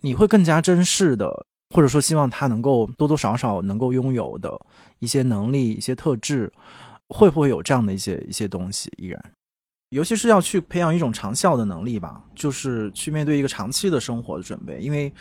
[0.00, 1.44] 你会更加珍视的，
[1.74, 4.48] 或者说希望他能够多多少少能够拥有的
[4.98, 6.52] 一些能力、一些特质，
[7.08, 8.90] 会不会有这样的一些一些东西？
[8.96, 9.32] 依然，
[9.90, 14.80] 尤其是要去培养一种长效的能力吧，就是去面对一个长期的生活的准备。
[14.80, 15.12] 因为，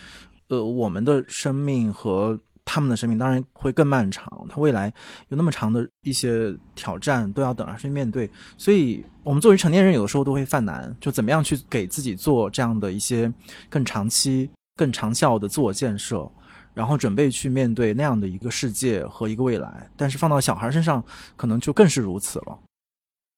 [0.49, 4.93] 呃，我们的生命和他们的生命当然会更漫长，他未来
[5.29, 8.29] 有那么长的一些挑战都要等着去面对。
[8.57, 13.31] 所以，我们作为成年人，有的时候都会犯难，就怎么样去给自己做这样的一些
[13.69, 14.49] 更长期。
[14.77, 16.31] 更长效的自我建设，
[16.77, 19.89] 然后准备去面对那样的一个世界和一个未来。
[19.97, 21.03] 但是放到小孩身上，
[21.35, 22.59] 可能就更是如此了。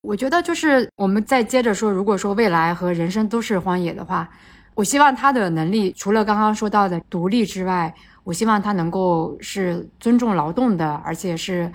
[0.02, 4.30] 我觉得就是我们再接着说，如果说未来和人生都是荒野的话，
[4.76, 7.94] 我希望他的能力除了刚刚说到的独立之外，
[8.26, 11.72] 我希望他能够是尊重劳动的，而且是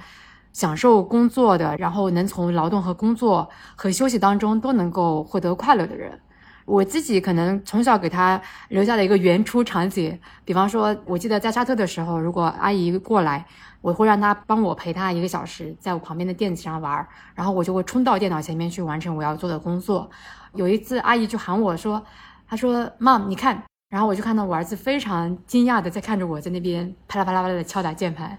[0.52, 6.18] 享受工作的，然后能从劳动和工作和休息当中都能够获得快乐的人。
[6.64, 13.44] 我自己可能从小给他留下的一个原初场景，比方说，我记得在沙特的时候，如果阿姨过来，
[13.80, 20.10] 我会让她帮我陪她一个小时，在我旁边的垫子上玩，然后我就会冲到电脑前面去完成我要做的工作。
[20.54, 22.02] 有一次，阿姨就喊我说
[22.48, 28.36] ：“她说，Mom，你看。”然后我就看到我儿子非常惊讶的在看着我在那边啪啦啪啦啪啦的敲打键盘，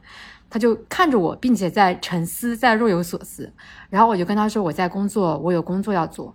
[0.49, 3.53] 他就看着我，并且在沉思，在若有所思。
[3.89, 6.33] 然后我就跟他说：“我在工作，我有工作要做。”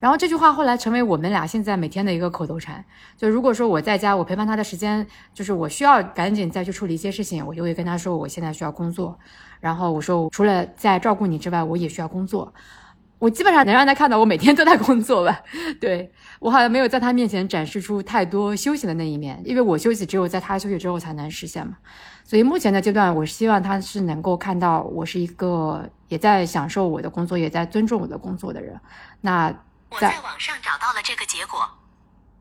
[0.00, 2.82] 然后这句话后来成为我们俩现在每天的一个口头禅。
[3.18, 9.18] 就如果说我在家，我陪伴他的时间，就是我需要赶紧再去处理一些事情，我就会跟他说我现在需要工作。
[9.60, 12.52] 然后我说除了在照顾你之外，我也需要工作。
[13.20, 15.38] 我基本上能让他看到我每天都在工作吧。
[15.78, 21.76] 对我好像没有在他面前展示出太多休息的那一面，因为我休息只有在他休息之后才能实现嘛。
[22.24, 28.80] 所以目前的阶段，我希望他是能够看到我是一个也在享受我的工作，也在尊重我的工作的人。
[29.20, 29.54] 那。
[29.90, 31.68] 我在网上找到了这个结果，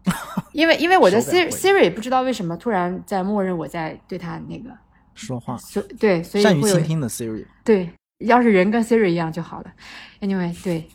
[0.54, 4.70] 因为因为我的 Siri Siri 不知道为什么突然在默认我在对他那个
[5.16, 7.90] 说话，所对所以善于倾听的 Siri 对，
[8.20, 9.72] 要是人跟 Siri 一样就好了。
[10.22, 10.88] Anyway，对，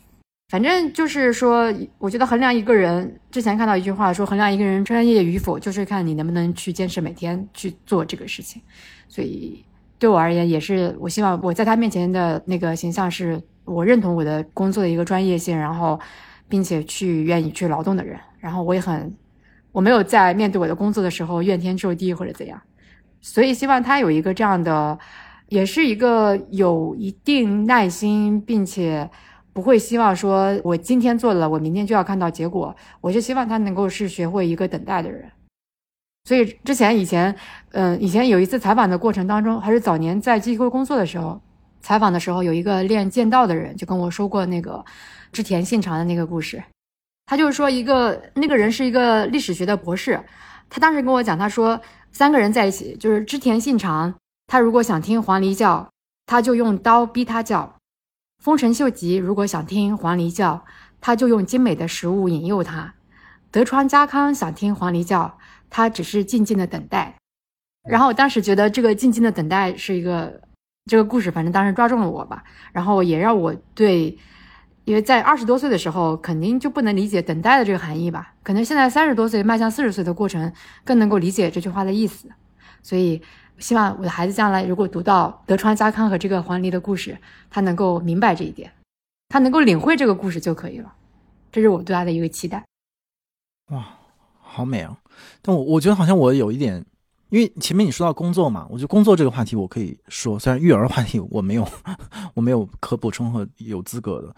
[0.48, 8.62] 反正就是说，我觉得衡量一个人，之前看到一句话说，衡量一个人专业与否，就是看你能不能去坚持每天去做这个事情。
[9.08, 9.64] 所以
[9.98, 15.98] 对我而言，也是我希望我在他面前的那个形象，是我认同我的工作的一个专业性，然后。
[16.48, 19.12] 并且去愿意去劳动的人，然后我也很，
[19.72, 22.60] 我没有在面对我的工作的时候怨天咒地或者怎样，
[23.20, 24.98] 所以希望他有一个这样的，
[25.48, 29.08] 也是一个有一定耐心，并且
[29.52, 32.74] 不会希望说我今天做了，我明天就要看到结果。
[33.00, 35.30] 我就希望他能够是学会一个等待的人。
[36.26, 37.34] 所以之前以前，
[37.72, 41.40] 嗯，以前有一次采访的过程当中，还是早年在机构工作的时候，
[41.80, 44.84] 采访的时候有一个练剑道的人就跟我说过那个。
[45.34, 46.62] 织田信长的那个故事，
[47.26, 50.24] 他就是说一个那个人是一个历史学的博士，
[50.70, 51.80] 他当时跟我讲，他说
[52.12, 54.14] 三个人在一起，就是织田信长，
[54.46, 55.90] 他如果想听黄鹂叫，
[56.24, 57.74] 他就用刀逼他叫；
[58.38, 60.64] 丰臣秀吉如果想听黄鹂叫，
[61.00, 62.94] 他就用精美的食物引诱他；
[63.50, 65.36] 德川家康想听黄鹂叫，
[65.68, 67.16] 他只是静静的等待。
[67.88, 70.40] 然后我当时觉得这个静静的等待是一个
[70.88, 74.16] 这个故事，反正当时抓中了我吧，然后也让我对。
[74.84, 78.34] 因为在二十多岁的时候，肯定就不能理解等待的这个含义吧？
[78.42, 80.52] 可能现在三十多岁迈向四十岁的过程，
[80.84, 82.28] 更能够理解这句话的意思。
[82.82, 83.22] 所以，
[83.58, 87.16] 希望我的孩子将来如果读到德川家康和这个黄鹂的故事，
[87.48, 88.70] 他能够明白这一点，
[89.30, 90.92] 他能够领会这个故事就可以了。
[91.50, 92.62] 这是我对他的一个期待。
[93.70, 93.86] 哇，
[94.38, 94.98] 好美啊！
[95.40, 96.84] 但我我觉得好像我有一点，
[97.30, 101.66] 因为前面你说到工作嘛，我觉得工作这个话题我可以说，虽然育儿话题我没有，
[102.34, 104.34] 我没有可补充和有资格的。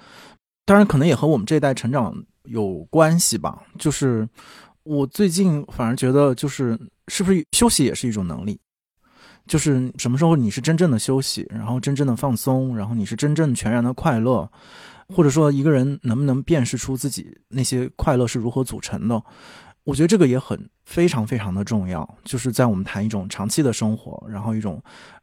[0.67, 2.15] 当然可能也和我们这一代成长
[2.45, 3.63] 有关系吧。
[3.79, 4.29] 就是
[4.83, 8.61] 我最近反而觉得，就是是不是休息也是一种能力？
[9.47, 14.51] 就是什么时候你是真正的休息，然后真正的放松，然后你是真正全然的快乐，
[15.09, 19.23] 或者说一个人能不能辨识出自己那些快乐是如何组成的？
[19.85, 22.19] 我觉得这个也很非常非常的重要。
[22.25, 24.83] 就是在我们谈一种长期的生活，然后一种，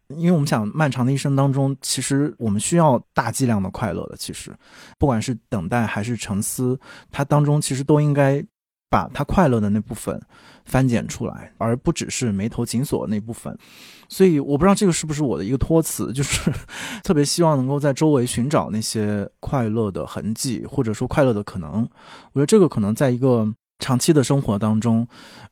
[0.09, 4.15] 因为我们想漫长的一生当中，其实我们需要大剂量的快乐的。
[4.17, 4.55] 其实，
[4.99, 6.79] 不管是等待还是沉思，
[7.11, 8.43] 它当中其实都应该
[8.89, 10.21] 把它快乐的那部分
[10.65, 13.57] 翻检出来，而不只是眉头紧锁那部分。
[14.07, 16.51] 所以我不知道这个是不是我的一个托词，就是
[17.03, 21.81] 特别希望能够在周围寻找那些快乐的痕迹，或者说快乐的可能。
[22.33, 23.51] 我觉得这个可能在一个
[23.83, 25.05] 长期的生活当中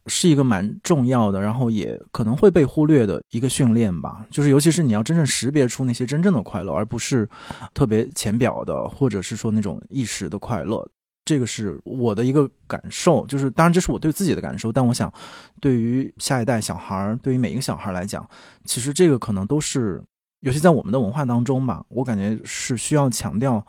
[0.06, 4.26] 是一个蛮重要的，然后也可能会被忽略的一个训练吧。
[4.32, 7.28] 就是尤其是你要真正识别出那些真正的快乐，而不是
[7.74, 10.88] 特别浅表的，或者是说那种一时的快乐。
[11.26, 15.12] 这个是我的一个感受，就是当然这是我对自己的感受，但我想，
[15.60, 18.26] 对于下一代小孩儿，对于每一个小孩来讲，
[18.64, 20.02] 其实这个可能都是，
[20.40, 23.64] 尤其在我们的文化当中吧，我感觉是需要强调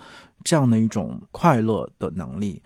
[0.44, 2.62] 这样的一种快乐的能力。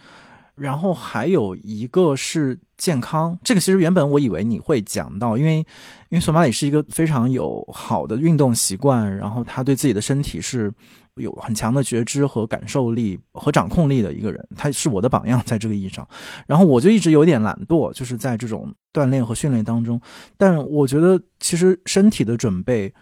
[0.56, 5.64] 然后还有一个是健康，这个其实原本我以为你会讲到，因为因
[6.12, 10.72] 为索马里是一个非常有好的运动习惯，然后他对自己的身体是。
[11.16, 16.06] 有很强的觉知和感受力和掌控力的一个人，他是我的榜样，在这个意义上。
[16.46, 19.98] 然后我就一直有点懒惰，就是在这种锻炼和训练当中。
[20.36, 22.92] 但我觉得，其实身体的准备，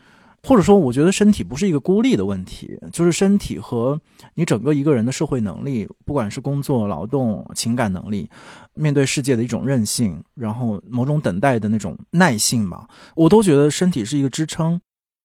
[0.44, 3.98] 或者说，我觉得身体不是一个孤立的问题，就是身体和
[4.34, 8.28] 你整个一个人的社会能力，不管是工作、劳动、情感能力，
[8.74, 12.86] 面对世界的一种韧性，然后某种等待的那种耐性吧，
[13.16, 14.80] 我都觉得身体是一个支撑。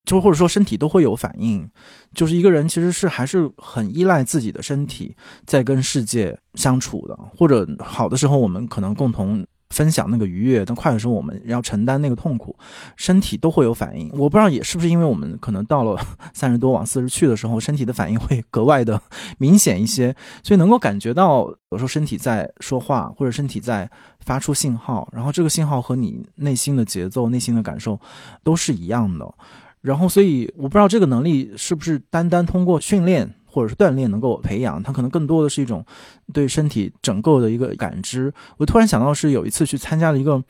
[0.06, 1.70] 就或者说身体都会有反应，
[2.16, 5.16] 就是一个人其实是还是很依赖自己的身体
[5.46, 12.56] 在跟世界相处的，或者好的时候我们可能共同分享那个愉悦，但快的时候我们要承担那个痛苦，
[12.96, 14.10] 身体都会有反应。
[14.14, 16.00] 我不知道也是不是因为我们可能到了
[16.34, 19.02] 三十多往四十去的时候，身体的反应会格外的
[19.38, 23.90] 明显一些，所以能够感觉到有时候身体在说话，或者身体在
[24.20, 28.00] 发出信号，然后这个信号和你内心的节奏、内心的感受
[28.44, 29.34] 都是一样的。
[29.82, 35.84] 然后，所以我不知道这个能力是不是单单通过训练或者是锻炼能够培养，它可能更多的是一种
[36.32, 38.32] 对身体整个的一个感知。
[38.58, 40.42] 我突然想到，是有一次去参加了一个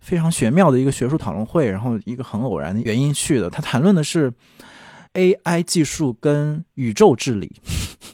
[0.00, 4.32] 非常玄妙的一个学术讨论会，然后一个很偶然的原因去的，他谈论的是
[5.14, 7.60] AI 技术跟宇宙治理。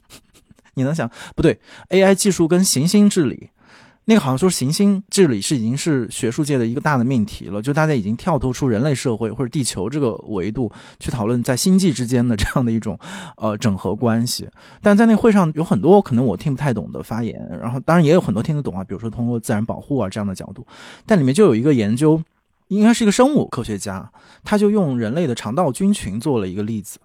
[0.74, 1.59] 你能想不对
[1.90, 3.51] ？AI 技术跟行星治理。
[4.07, 12.98] 那个好像说行星治理是已经是学术界的一个大的命题了，就大家已经跳脱出人类社会或者地球这个维度去讨论在星际之间的这样的一种
[13.38, 14.46] 呃整合关系。
[14.82, 20.66] 但在那会上有很多可能我听不太懂的发言，然后当然也有很多听得懂啊，比如说通过自然保护啊这样的角度。
[21.07, 22.22] 但里面就有一个研究，
[22.68, 26.98] 应该是一个生物科学家，他就用人类的肠道菌群做了一个例子，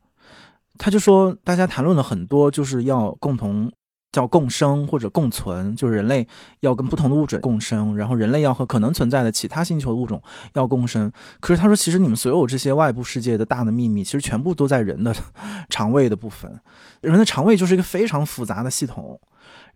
[0.78, 3.72] 他就说大家谈论了很多，就是要共同。
[4.12, 6.28] 叫共生或者共存，就是人类
[6.62, 10.22] 要跟不同的物种共生，然后人类要和可能存在的其他星球物种
[10.54, 11.12] 要共生。
[11.40, 15.16] 可是他说，其实你们所有这些外部世界的大的秘密，其实全部都在人的
[15.70, 16.60] 肠胃的部分。
[17.02, 19.20] 人的肠胃就是一个非常复杂的系统。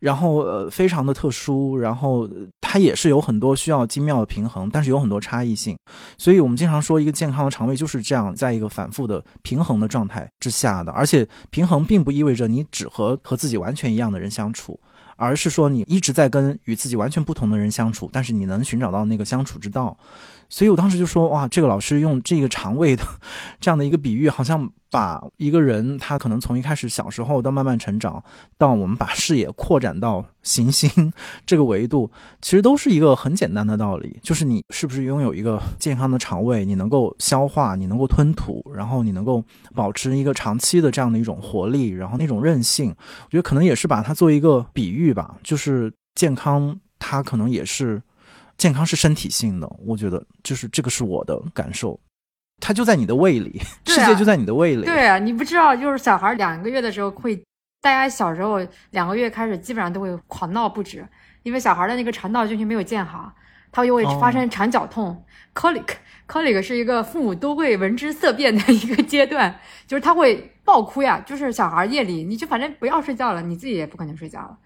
[0.04, 2.30] 然后呃，非常的特殊，然后
[2.60, 5.78] 它也是有很多需要精妙的平衡，但是有很多差异性，
[6.18, 14.78] 所以我们经常说一个健康的肠胃就是这样，在一个反复的平衡的状态之下的，而且平衡并不意味着你只和和自己完全一样的人相处，
[15.16, 19.98] 而是说你一直在跟与自己完全不同的人相处，但是你能寻找到那个相处之道。
[20.50, 23.04] 所以我当时就说，哇，这个老师用这个肠胃的
[23.62, 28.24] 这样的一个比喻，好像把一个人他可能从一开始小时候到慢慢成长，
[28.60, 31.12] 到我们把视野扩展到行星
[31.48, 32.12] 这个维度，
[32.44, 48.00] 其实都是一个很简单的道理，就是你是不是拥有一个健康的肠胃，你能够消化，你能够吞吐，然后你能够保持一个长期的这样的一种活力，然后那种韧性，我觉得可能也是把它做一个比喻吧，就是健康，它可能也是。
[48.56, 52.00] 健康是身体性的，我觉得就是这个是我的感受，
[52.60, 54.86] 它就在你的胃里，世界就在你的胃里。
[54.86, 57.36] 对啊，你不知道，就是小孩两个月的时候会，
[57.82, 61.06] 大家小时候两个月开始基本上都会狂闹不止，
[61.44, 63.34] 因为小孩的那个肠道菌群没有建好，
[63.72, 69.54] 他就会发生肠绞痛 （colic），colic 是一个父母都会闻之色变的一个阶段，
[69.86, 74.58] 就是他会爆哭呀，就是小孩夜里你就反正不要睡觉了，你自己也不可能睡觉了，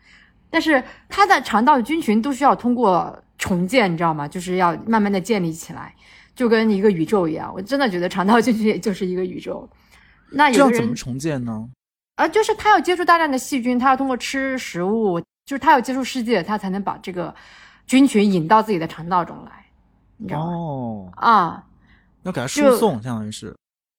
[0.52, 3.24] 但是他的肠道菌群都需要通过。
[3.40, 4.28] 重建，你知道吗？
[4.28, 5.94] 就是要慢慢的建立起来，
[6.38, 7.52] 就跟一个宇宙一样。
[7.54, 9.68] 我真的觉得肠道菌群也就是一个宇宙。
[10.30, 11.68] 那有人怎么重建呢？
[12.16, 17.34] 啊，就是他要接触大量的细菌，他要通过吃食物，就是他要接触世界，他才能把这个
[17.86, 19.66] 菌群引到自己的肠道中来，
[20.18, 20.52] 你知道吗？
[20.52, 21.64] 哦，啊，
[22.24, 23.56] 要给它输送，相当于是。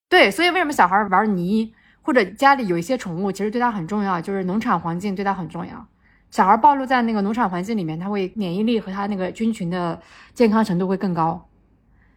[0.09, 1.73] 对，所以为什么小孩玩泥
[2.03, 5.87] 或者家里有一些宠物，其实对他很重要，就是农场环境对他很重要。
[6.31, 9.99] 小孩暴露在那个农场环境里面，他会免疫力和他那个菌群的
[10.35, 11.48] 健康程度会更高。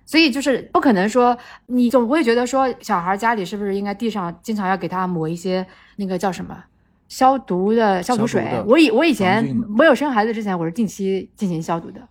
[0.06, 1.38] 所以就是不可能说
[1.68, 6.64] 你总会觉得说小孩家里是不是应该地上经常要给他抹一些那个叫什么
[7.08, 8.45] 消毒的消毒水？
[8.52, 12.02] 毒我以我以前没有生孩子之前，我是定期进行消毒的，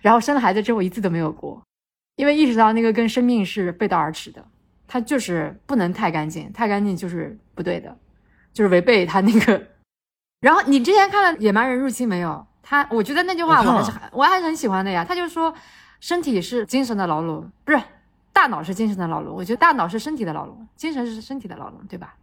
[0.00, 1.62] 然后生了孩子之后一次都没有过，
[2.16, 4.44] 因为意识到那个跟生命是背道而驰的。
[4.88, 7.96] 它就是不能太干净，太干净就是不对的，
[8.52, 9.60] 就是违背他那个。
[10.40, 12.46] 然后你之前看了《野蛮人入侵》没有？
[12.62, 15.04] 他我觉得那句话我还是很我还是很喜欢的呀。
[15.04, 15.52] 他就说，
[16.06, 17.82] 身体是精神的牢笼，不是
[18.32, 19.34] 大脑是精神的牢笼。
[19.34, 22.14] 我觉得大脑是身体的牢笼，精神是身体的牢笼，对吧？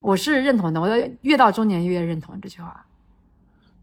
[0.00, 0.88] 我是认同的，我
[1.20, 2.86] 越到中年越认同这句话。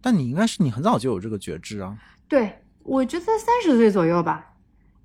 [0.02, 1.96] 但你应该是你很早就有这个觉知啊。
[2.28, 4.52] 对，我觉得三十岁左右吧，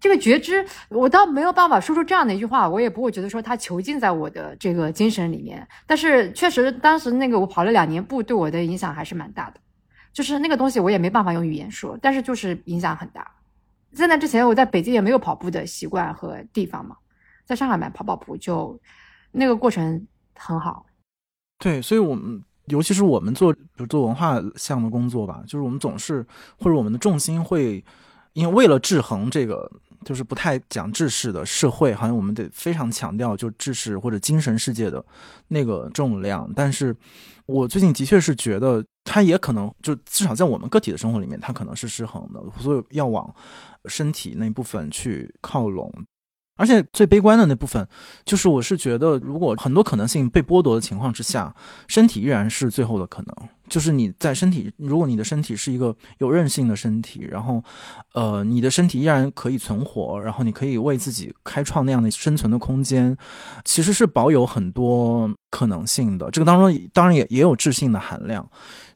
[0.01, 5.69] 这个觉知，我倒没有办法说出这样的一句话，我也不会觉得说它囚禁在我的这个精神里面。
[5.87, 9.61] 但是确实，当时那个我跑了两年步，对我的影响还是蛮大的。
[10.15, 13.31] 就是那个东西，我也没办法用语言说，但是就是影响很大。
[13.95, 16.97] 在那之前，我在北京也没有跑步的习惯和地方嘛，
[17.45, 18.81] 在上海买跑跑步就
[19.33, 20.87] 那个过程很好。
[21.59, 26.25] 对，所以我们尤其是我们做，比如做文化项的工作吧，就是我们总是
[26.59, 27.85] 或者我们的重心会，
[28.33, 29.71] 因为为了制衡这个
[30.05, 35.05] 就是不太讲知识的社会，好像我们得非常强调就知识或者精神世界的
[35.49, 36.51] 那个重量。
[36.55, 36.97] 但是
[37.47, 43.35] 我最近的确是觉得，它也可能就至少在我们个体的生活里面，它可能是失衡的，所以要往
[43.87, 45.93] 身体那部分去靠拢。
[46.61, 47.89] 而且最悲观的那部分，
[48.27, 51.55] 就是我是觉得，如果很多可能性被剥夺的情况之下，
[51.89, 53.35] 身体依然是最后的可能。
[53.71, 57.63] 就是你在身体，如果你的身体是一个有韧性的身体，然后，
[58.15, 63.17] 呃，你的身体依然可以存活，然后你可以为自己开创那样的生存的空间，
[63.65, 66.31] 其实是保有很多可能性的。
[66.33, 68.47] 这个当中当然也也有智性的含量，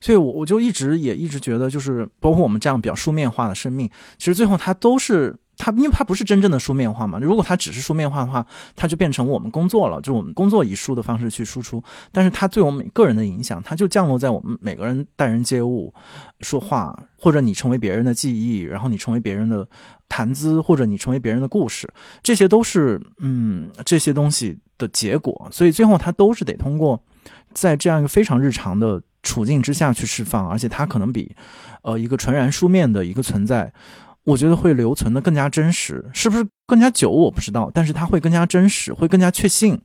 [0.00, 3.88] 所以我我就一直也一直觉得，就是包括我们这样比较书面化的生命，
[4.18, 5.34] 其实最后它都是。
[5.56, 8.44] 它因为它不是真正的书面化嘛，如果它只是书面化的话，
[8.74, 11.82] 它就变成我们工作了，就我们工作以书的方式去输出。
[12.10, 15.94] 但是它对我们个人的影响，它就降落在我们每个人待人接物、
[16.40, 19.66] 说话，或者你成为别人的记忆，然后你成为别人的
[20.08, 21.88] 谈资，或者你成为别人的故事，
[22.22, 25.48] 这些都是嗯这些东西的结果。
[25.52, 27.00] 所以最后它都是得通过
[27.52, 31.34] 在这样一个非常日常的处境之下去释放，而且它可能比
[31.82, 33.72] 呃一个纯然书面的一个存在。
[34.24, 39.78] 我觉得会留存的更加真实，是不是更加久我不知道，但是它会更加真实，会更加确信，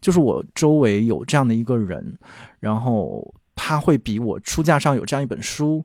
[0.00, 2.18] 就是我周围有这样的一个人，
[2.58, 5.84] 然后他会比我书架上有这样一本书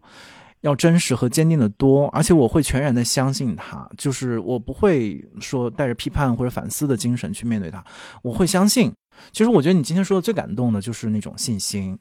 [0.61, 7.83] 要真实和坚定的多，而且我会全然的相信他，就是我不会说带着批判或者反思的精神去面对他，
[8.23, 8.91] 我会相信。
[9.31, 11.97] 其实我觉得你今天说的最感动的就是那种信心。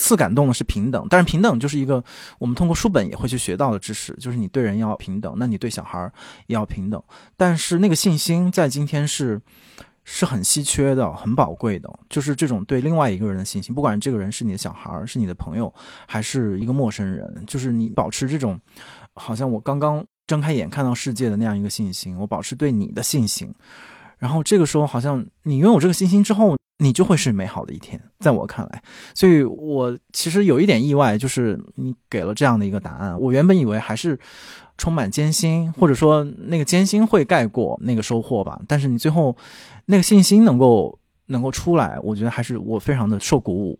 [0.00, 2.02] 次感动的是平等，但是平等就是一个
[2.38, 6.10] 我们通过书本也会去学到的知识，就是你对人要平等，那你对小孩
[6.46, 7.00] 也要平等。
[7.36, 9.38] 但是那个信心在今天是
[10.04, 15.72] 是很稀缺的，很宝贵的，就是这种对另外一个人的信心，不管这个人是你的小孩儿，是你的朋友，
[16.06, 18.58] 还是一个陌生人，就是你保持这种
[19.14, 23.54] 好像我刚刚睁开眼看到世界的那样一个信心，我保持对你的信心，
[24.18, 26.56] 然后这个时候好像你拥有这个信心之后。
[26.82, 28.82] 你就会是美好的一天，在我看来，
[29.14, 33.20] 所以我其实有一点意外，就是你给了这样的一个答案。
[33.20, 34.18] 我原本以为还是
[34.78, 38.58] 充满艰辛，或者说那个艰辛会盖过那个收获吧。
[38.66, 39.36] 但是你最后
[39.84, 43.78] 那个信心能够能够出来，我觉得还是我非常的受鼓舞。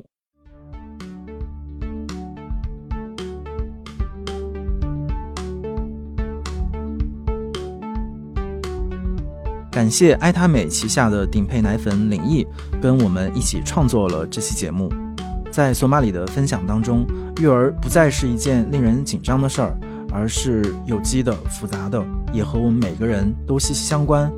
[9.70, 12.44] 感谢爱他美旗下的顶配奶粉领益
[12.82, 14.92] 跟我们一起创作了这期节目。
[15.50, 17.06] 在索马里的分享当中，
[17.40, 19.78] 育儿不再是一件令人紧张的事儿，
[20.12, 24.30] 而是有机的、复杂的，也和我们每个人都息息相关。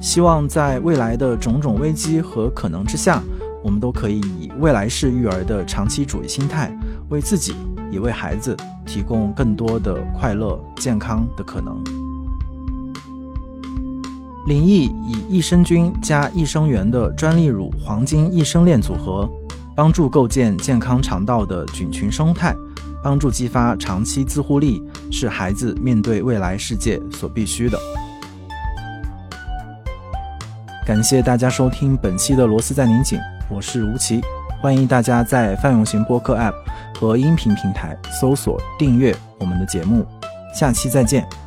[0.00, 3.22] 希望在未来的种种危机和可能之下，
[3.62, 6.74] 我们都可以以未来式育儿的长期主义心态，
[7.10, 7.54] 为自己
[7.90, 8.56] 也为孩子
[8.86, 12.05] 提供更多的快乐、健康的可能。
[14.46, 19.28] 林毅以益生菌加益生元的专利乳黄金益生链组合，
[19.74, 22.54] 帮助构建健康肠道的菌群生态，
[23.02, 27.76] 帮助激发长期自护力，是孩子面对未来世界所必须的。
[30.86, 33.18] 感谢大家收听本期的《螺丝在拧紧》，
[33.50, 34.20] 我是吴奇，
[34.62, 36.54] 欢迎大家在范永贤播客 App
[37.00, 40.06] 和音频平台搜索订阅我们的节目。
[40.54, 41.45] 下期再见。